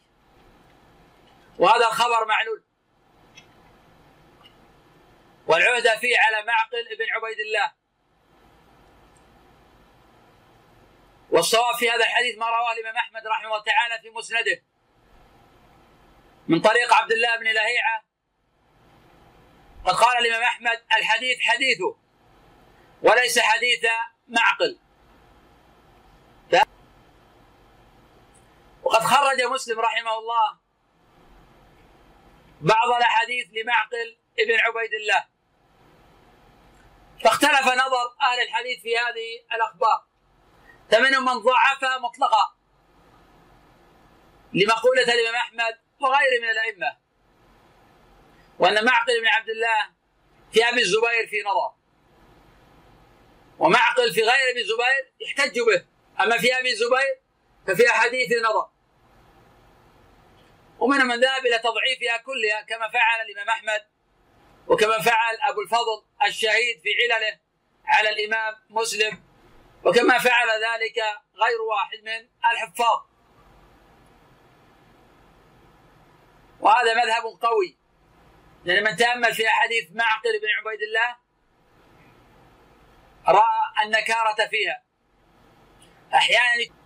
وهذا 1.59 1.87
الخبر 1.87 2.24
معلول. 2.26 2.62
والعهدة 5.47 5.97
فيه 5.97 6.16
على 6.18 6.47
معقل 6.47 6.97
بن 6.99 7.05
عبيد 7.11 7.41
الله. 7.41 7.72
والصواب 11.31 11.74
في 11.74 11.91
هذا 11.91 12.05
الحديث 12.05 12.39
ما 12.39 12.47
رواه 12.47 12.72
الإمام 12.72 12.97
أحمد 12.97 13.26
رحمه 13.26 13.47
الله 13.47 13.62
تعالى 13.62 14.03
في 14.03 14.11
مسنده. 14.11 14.62
من 16.49 16.61
طريق 16.61 16.95
عبد 16.95 17.12
الله 17.12 17.37
بن 17.37 17.45
لهيعة. 17.45 18.05
قد 19.85 19.95
قال 19.95 20.18
الإمام 20.18 20.43
أحمد 20.43 20.83
الحديث 20.99 21.41
حديثه 21.41 21.97
وليس 23.03 23.39
حديث 23.39 23.87
معقل. 24.28 24.78
وقد 29.01 29.09
خرج 29.09 29.42
مسلم 29.42 29.80
رحمه 29.80 30.18
الله. 30.18 30.59
بعض 32.61 32.88
الأحاديث 32.96 33.46
لمعقل 33.53 34.18
ابن 34.38 34.61
عبيد 34.61 34.94
الله. 34.94 35.26
فاختلف 37.24 37.66
نظر 37.66 38.16
أهل 38.22 38.40
الحديث 38.42 38.82
في 38.82 38.98
هذه 38.98 39.55
الأخبار. 39.55 40.05
فمنهم 40.90 41.24
من 41.24 41.42
ضعفها 41.42 41.98
مطلقا 41.98 42.57
لمقولة 44.53 45.03
الإمام 45.03 45.34
أحمد 45.34 45.78
وغيره 46.01 46.42
من 46.42 46.51
الأئمة. 46.51 46.96
وأن 48.59 48.84
معقل 48.84 49.20
بن 49.20 49.28
عبد 49.28 49.48
الله 49.48 49.90
في 50.53 50.68
أبي 50.68 50.80
الزبير 50.80 51.26
في 51.30 51.42
نظر. 51.42 51.74
ومعقل 53.59 54.12
في 54.12 54.20
غير 54.20 54.51
أبي 54.51 54.61
الزبير 54.61 55.12
يحتج 55.20 55.61
به. 55.61 55.86
أما 56.24 56.38
في 56.38 56.59
أبي 56.59 56.70
الزبير 56.72 57.20
ففي 57.66 57.90
أحاديث 57.90 58.28
نظر. 58.42 58.80
ومنهم 60.81 61.07
من 61.07 61.20
ذهب 61.20 61.47
إلى 61.47 61.59
تضعيفها 61.59 62.16
كلها 62.16 62.62
كما 62.62 62.89
فعل 62.89 63.20
الإمام 63.20 63.49
أحمد 63.49 63.87
وكما 64.66 64.99
فعل 64.99 65.37
أبو 65.49 65.61
الفضل 65.61 66.05
الشهيد 66.26 66.81
في 66.81 66.89
علله 67.03 67.39
على 67.87 68.11
الإمام 68.11 68.55
مسلم 68.70 69.22
وكما 69.85 70.18
فعل 70.18 70.49
ذلك 70.49 70.99
غير 71.35 71.61
واحد 71.70 71.99
من 72.05 72.28
الحفاظ. 72.53 73.01
وهذا 76.61 76.95
مذهب 76.95 77.22
قوي. 77.41 77.76
لأن 78.64 78.85
من 78.85 78.97
تأمل 78.97 79.35
في 79.35 79.49
أحاديث 79.49 79.93
معقل 79.93 80.41
بن 80.41 80.49
عبيد 80.59 80.83
الله 80.83 81.16
رأى 83.28 83.85
النكارة 83.85 84.49
فيها. 84.49 84.83
أحيانا 86.14 86.80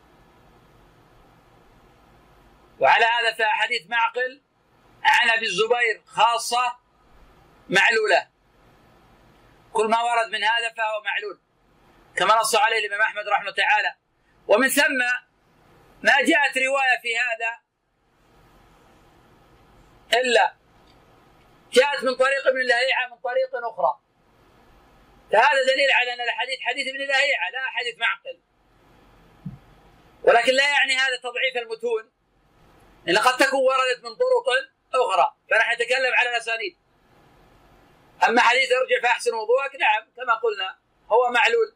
وعلى 2.81 3.05
هذا 3.05 3.33
فأحاديث 3.35 3.91
معقل. 3.91 4.43
عن 5.05 5.31
أبي 5.31 5.47
الزبير 5.47 6.03
خاصة 6.07 6.79
معلولة. 7.68 8.29
كل 9.72 9.87
ما 9.87 10.03
ورد 10.03 10.31
من 10.33 10.45
هذا 10.45 10.72
فهو 10.77 11.03
معلول. 11.05 11.41
كما 12.16 12.37
نص 12.41 12.57
عليه 12.57 12.79
الإمام 12.79 13.01
أحمد 13.01 13.29
رحمه 13.29 13.51
تعالى. 13.51 13.95
ومن 14.49 14.68
ثم 14.68 14.99
ما 16.03 16.22
جاءت 16.22 16.59
رواية 16.59 16.99
في 17.03 17.18
هذا 17.18 17.61
إلا 20.20 20.55
جاءت 21.72 22.05
من 22.05 22.14
طريق 22.14 22.47
ابن 22.47 22.61
لهيعة 22.61 23.09
من 23.09 23.16
طريق 23.16 23.51
أخرى. 23.72 24.01
فهذا 25.33 25.62
دليل 25.62 25.91
على 25.93 26.12
أن 26.12 26.20
الحديث 26.20 26.61
حديث 26.61 26.89
ابن 26.89 26.99
لهيعة 26.99 27.51
لا 27.51 27.70
حديث 27.70 27.99
معقل. 27.99 28.41
ولكن 30.22 30.53
لا 30.53 30.68
يعني 30.68 30.97
هذا 30.97 31.16
تضعيف 31.16 31.57
المتون. 31.57 32.14
لأن 33.07 33.19
قد 33.19 33.37
تكون 33.37 33.61
وردت 33.61 34.05
من 34.05 34.15
طرق 34.15 34.47
أخرى 34.95 35.35
فنحن 35.51 35.73
نتكلم 35.73 36.15
على 36.15 36.31
الأسانيد. 36.31 36.77
أما 38.29 38.41
حديث 38.41 38.73
ارجع 38.73 39.03
فأحسن 39.03 39.35
وضوءك 39.35 39.77
نعم 39.81 40.13
كما 40.17 40.35
قلنا 40.35 40.79
هو 41.09 41.31
معلول. 41.31 41.75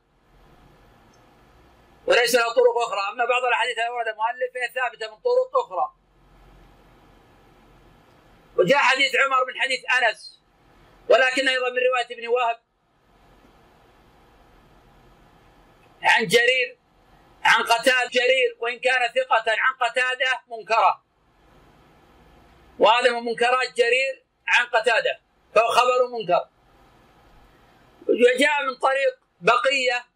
وليس 2.07 2.35
له 2.35 2.55
طرق 2.55 2.79
أخرى. 2.87 3.13
أما 3.13 3.25
بعض 3.25 3.45
الأحاديث 3.45 3.79
التي 3.79 3.91
ورد 3.91 4.09
المؤلف 4.09 4.55
فهي 4.55 4.69
ثابتة 4.69 5.11
من 5.11 5.21
طرق 5.21 5.57
أخرى. 5.65 5.95
وجاء 8.57 8.79
حديث 8.79 9.17
عمر 9.17 9.45
من 9.47 9.61
حديث 9.61 9.81
أنس 9.91 10.41
ولكن 11.09 11.49
أيضا 11.49 11.71
من 11.71 11.79
رواية 11.79 12.19
ابن 12.19 12.29
وهب. 12.29 12.61
عن 16.03 16.27
جرير 16.27 16.79
عن 17.45 17.63
قتادة 17.63 18.09
جرير 18.11 18.57
وإن 18.61 18.79
كان 18.79 19.09
ثقة 19.09 19.45
عن 19.49 19.89
قتادة 19.89 20.43
منكرة. 20.49 21.08
وهذا 22.79 23.11
من 23.11 23.25
منكرات 23.25 23.77
جرير 23.77 24.25
عن 24.47 24.67
قتادة 24.67 25.21
فهو 25.55 25.69
خبر 25.69 26.19
منكر. 26.19 26.49
وجاء 28.09 28.63
من 28.67 28.75
طريق 28.75 29.19
بقية 29.41 30.07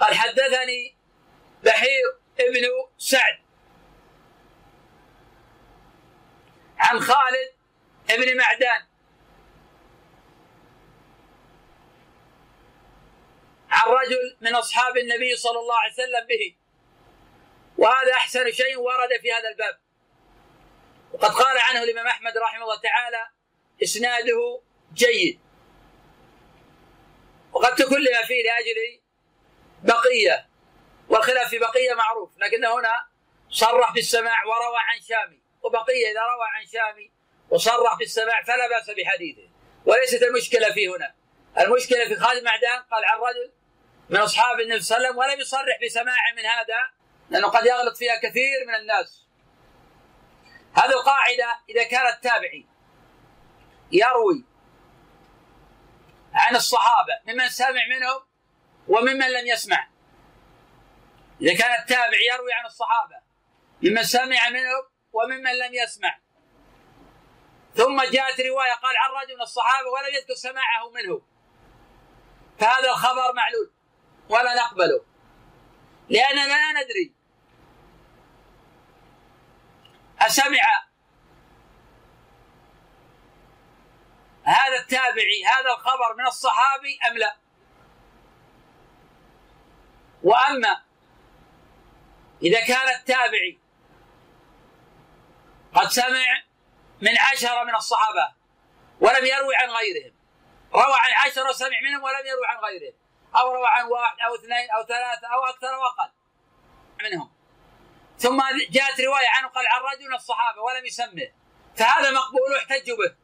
قال 0.00 0.14
حدثني 0.14 0.96
بحير 1.64 2.02
ابن 2.40 2.68
سعد 2.98 3.38
عن 6.78 7.00
خالد 7.00 7.52
ابن 8.10 8.36
معدان 8.36 8.86
عن 13.70 13.88
رجل 13.92 14.36
من 14.40 14.54
أصحاب 14.54 14.96
النبي 14.96 15.36
صلى 15.36 15.58
الله 15.58 15.78
عليه 15.78 15.92
وسلم 15.92 16.26
به. 16.26 16.56
وهذا 17.78 18.12
أحسن 18.12 18.52
شيء 18.52 18.78
ورد 18.78 19.20
في 19.22 19.32
هذا 19.32 19.48
الباب. 19.48 19.85
وقد 21.16 21.30
قال 21.30 21.58
عنه 21.58 21.82
الإمام 21.82 22.06
أحمد 22.06 22.38
رحمه 22.38 22.62
الله 22.62 22.80
تعالى 22.80 23.28
إسناده 23.82 24.60
جيد. 24.94 25.40
وقد 27.52 27.74
تكلم 27.74 28.24
فيه 28.26 28.42
لأجل 28.42 29.00
بقية 29.82 30.48
والخلاف 31.08 31.48
في 31.48 31.58
بقية 31.58 31.94
معروف 31.94 32.30
لكن 32.38 32.64
هنا 32.64 33.06
صرح 33.50 33.92
بالسماع 33.92 34.44
وروى 34.44 34.78
عن 34.78 35.00
شامي. 35.08 35.42
وبقية 35.62 36.10
إذا 36.12 36.20
روى 36.20 36.46
عن 36.54 36.66
شامي 36.66 37.12
وصرح 37.50 37.98
بالسماع 37.98 38.42
فلا 38.42 38.68
بأس 38.68 38.90
بحديثه. 38.90 39.50
وليست 39.86 40.22
المشكلة 40.22 40.72
فيه 40.72 40.96
هنا. 40.96 41.14
المشكلة 41.58 42.08
في 42.08 42.16
خالد 42.16 42.44
معدان 42.44 42.82
قال 42.90 43.04
عن 43.04 43.18
رجل 43.18 43.52
من 44.10 44.16
أصحاب 44.16 44.60
النبي 44.60 44.80
صلى 44.80 44.96
الله 44.96 45.08
عليه 45.08 45.16
وسلم 45.16 45.18
ولم 45.18 45.40
يصرح 45.40 45.78
بسماع 45.84 46.32
من 46.36 46.46
هذا 46.46 46.90
لأنه 47.30 47.48
قد 47.48 47.66
يغلط 47.66 47.96
فيها 47.96 48.16
كثير 48.16 48.66
من 48.66 48.74
الناس. 48.74 49.25
هذه 50.76 50.90
القاعدة 50.90 51.60
إذا 51.68 51.84
كان 51.84 52.06
التابعي 52.06 52.66
يروي 53.92 54.44
عن 56.34 56.56
الصحابة 56.56 57.20
ممن 57.26 57.48
سمع 57.48 57.86
منهم 57.90 58.22
وممن 58.88 59.32
لم 59.32 59.46
يسمع. 59.46 59.88
إذا 61.40 61.58
كان 61.58 61.80
التابع 61.80 62.18
يروي 62.34 62.52
عن 62.52 62.66
الصحابة 62.66 63.16
ممن 63.82 64.02
سمع 64.02 64.48
منهم 64.48 64.82
وممن 65.12 65.58
لم 65.58 65.74
يسمع. 65.74 66.18
ثم 67.74 68.02
جاءت 68.02 68.40
رواية 68.40 68.72
قال 68.72 68.96
عن 68.96 69.10
رجل 69.22 69.36
من 69.36 69.42
الصحابة 69.42 69.88
ولم 69.88 70.14
يذكر 70.14 70.34
سماعه 70.34 70.90
منه. 70.90 71.22
فهذا 72.58 72.90
الخبر 72.90 73.32
معلول 73.34 73.72
ولا 74.28 74.54
نقبله. 74.54 75.04
لأننا 76.08 76.46
لا 76.46 76.82
ندري. 76.82 77.14
أسمع. 80.20 80.86
هذا 84.44 84.76
التابعي 84.80 85.44
هذا 85.44 85.70
الخبر 85.70 86.14
من 86.18 86.26
الصحابي 86.26 86.98
أم 87.10 87.18
لا؟ 87.18 87.36
وأما 90.22 90.82
إذا 92.42 92.66
كان 92.66 92.88
التابعي 92.88 93.58
قد 95.74 95.88
سمع 95.88 96.42
من 97.02 97.18
عشرة 97.18 97.64
من 97.64 97.74
الصحابة 97.74 98.32
ولم 99.00 99.24
يروي 99.24 99.56
عن 99.56 99.68
غيرهم 99.68 100.12
روى 100.74 100.94
عن 100.98 101.26
عشرة 101.26 101.48
وسمع 101.48 101.80
منهم 101.82 102.02
ولم 102.02 102.26
يروي 102.26 102.46
عن 102.46 102.56
غيرهم 102.56 102.94
أو 103.36 103.54
روى 103.54 103.68
عن 103.68 103.84
واحد 103.84 104.16
أو 104.20 104.34
اثنين 104.34 104.70
أو 104.70 104.86
ثلاثة 104.86 105.26
أو 105.34 105.44
أكثر 105.44 105.74
أو 105.74 105.82
أقل 105.86 106.10
منهم. 107.04 107.35
ثم 108.18 108.42
جاءت 108.70 109.00
رواية 109.00 109.28
عنه 109.28 109.48
قال 109.48 109.66
عن 109.66 109.80
رجل 109.80 110.08
من 110.08 110.14
الصحابة 110.14 110.62
ولم 110.62 110.86
يسمه. 110.86 111.32
فهذا 111.76 112.10
مقبول 112.10 112.52
واحتج 112.52 112.90
به. 112.90 113.16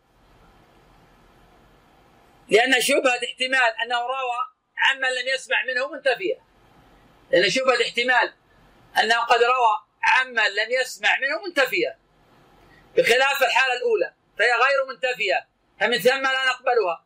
لأن 2.49 2.81
شبهة 2.81 3.21
احتمال 3.25 3.75
أنه 3.85 4.01
روى 4.01 4.41
عمن 4.79 5.09
لم 5.09 5.29
يسمع 5.35 5.57
منه 5.63 5.89
منتفية. 5.89 6.39
لأن 7.31 7.51
شبهة 7.51 7.83
احتمال 7.83 8.35
أنه 8.99 9.21
قد 9.21 9.43
روى 9.43 9.87
عمن 10.03 10.55
لم 10.55 10.71
يسمع 10.81 11.19
منه 11.19 11.47
منتفية. 11.47 11.99
بخلاف 12.97 13.43
الحالة 13.43 13.73
الأولى 13.73 14.15
فهي 14.39 14.53
غير 14.53 14.87
منتفية 14.89 15.49
فمن 15.81 15.99
ثم 15.99 16.23
لا 16.23 16.45
نقبلها. 16.45 17.05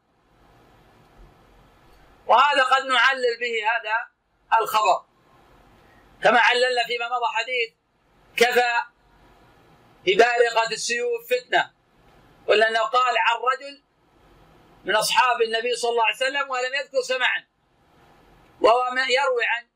وهذا 2.26 2.62
قد 2.62 2.84
نعلل 2.84 3.38
به 3.40 3.54
هذا 3.70 4.08
الخبر. 4.62 5.06
كما 6.22 6.40
عللنا 6.40 6.86
فيما 6.86 7.06
مضى 7.06 7.34
حديث 7.34 7.75
كفى 8.36 8.72
ببارقة 10.04 10.70
السيوف 10.72 11.32
فتنة. 11.32 11.70
ولا 12.46 12.68
أنه 12.68 12.80
قال 12.80 13.14
عن 13.18 13.36
رجل 13.36 13.82
من 14.84 14.96
أصحاب 14.96 15.42
النبي 15.42 15.76
صلى 15.76 15.90
الله 15.90 16.04
عليه 16.04 16.16
وسلم 16.16 16.50
ولم 16.50 16.74
يذكر 16.74 17.02
سمعا. 17.02 17.46
وهو 18.60 18.90
من 18.90 19.02
يروي 19.02 19.44
عن 19.44 19.66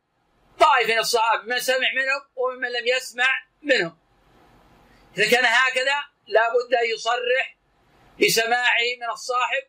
طائف 0.61 0.90
من 0.90 0.98
الصحابة 0.98 1.42
من 1.42 1.61
سمع 1.61 1.88
منهم 1.96 2.22
وممن 2.36 2.68
لم 2.68 2.86
يسمع 2.86 3.42
منهم. 3.62 3.98
إذا 5.18 5.30
كان 5.30 5.44
هكذا 5.44 6.04
لا 6.26 6.48
بد 6.48 6.74
أن 6.74 6.90
يصرح 6.94 7.56
بسماعه 8.20 8.96
من 9.00 9.11
الصاحب 9.11 9.62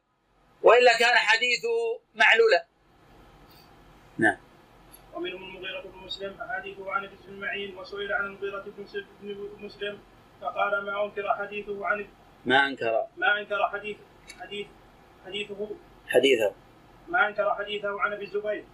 وإلا 0.61 0.97
كان 0.97 1.17
حديثه 1.17 2.01
معلولا. 2.15 2.67
نعم. 4.17 4.50
ومنهم 5.15 5.43
المغيرة 5.43 5.81
بن 5.81 5.97
مسلم 6.05 6.41
أحاديثه 6.41 6.91
عن 6.91 7.03
ابن 7.05 7.15
المعين 7.27 7.77
وسئل 7.77 8.13
عن 8.13 8.25
المغيرة 8.25 8.65
بن 9.21 9.65
مسلم 9.65 9.99
فقال 10.41 10.85
ما 10.85 11.05
أنكر 11.05 11.33
حديثه 11.33 11.85
عن 11.85 12.05
ما 12.45 12.67
أنكر. 12.67 13.05
ما 13.17 13.39
أنكر 13.39 13.69
حديث 13.69 13.97
حديث 14.41 14.67
حديثه 15.25 15.69
حديثه. 16.07 16.53
ما 17.07 17.27
أنكر 17.27 17.55
حديثه 17.55 18.01
عن 18.01 18.13
أبي 18.13 18.23
الزبير. 18.23 18.65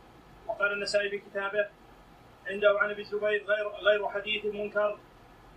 وقال 0.47 0.73
النسائي 0.73 1.09
في 1.09 1.17
كتابه 1.19 1.67
عنده 2.47 2.79
عن 2.79 2.89
أبي 2.89 3.01
الزبير 3.01 3.45
غير 3.45 3.67
غير 3.67 4.09
حديث 4.09 4.45
منكر 4.45 4.99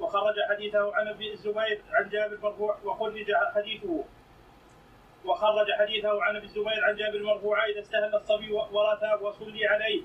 وخرج 0.01 0.35
حديثه 0.51 0.95
عن 0.95 1.09
أبي 1.09 1.33
الزبير 1.33 1.83
عن 1.91 2.09
جابر 2.09 2.39
مرفوع 2.43 2.79
وخرج 2.85 3.27
حديثه. 3.55 4.05
وخرج 5.25 5.67
حديثه 5.79 6.23
عن 6.23 6.37
أبي 6.37 6.47
الزبير 6.47 6.85
عن 6.85 6.97
جابر 6.97 7.23
مرفوعا 7.23 7.67
إذا 7.67 7.81
استهل 7.81 8.15
الصبي 8.15 8.53
ورثاب 8.53 9.23
وصلي 9.23 9.67
عليه. 9.67 10.03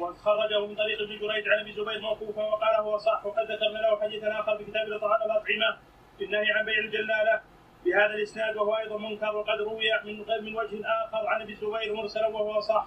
وخرجه 0.00 0.66
من 0.66 0.74
طريق 0.74 0.98
ابن 1.00 1.18
جريج 1.18 1.48
عن 1.48 1.58
ابي 1.60 1.70
الزبير 1.70 2.00
موقوفا 2.00 2.42
وقال 2.42 2.74
هو 2.74 2.98
صح 2.98 3.26
وقد 3.26 3.44
ذكرنا 3.50 3.78
له 3.78 4.00
حديثا 4.00 4.40
آخر 4.40 4.58
في 4.58 4.64
كتاب 4.64 4.86
الأطعمة 4.86 5.76
في 6.18 6.24
النهي 6.24 6.52
عن 6.52 6.64
بيع 6.64 6.78
الجلالة. 6.78 7.40
بهذا 7.84 8.14
الإسناد 8.14 8.56
وهو 8.56 8.76
أيضا 8.76 8.98
منكر 8.98 9.36
وقد 9.36 9.60
روي 9.60 9.88
من 10.04 10.18
من 10.44 10.56
وجه 10.56 10.80
آخر 11.04 11.26
عن 11.26 11.42
ابي 11.42 11.52
الزبير 11.52 11.94
مرسلا 11.94 12.26
وهو 12.26 12.60
صح 12.60 12.86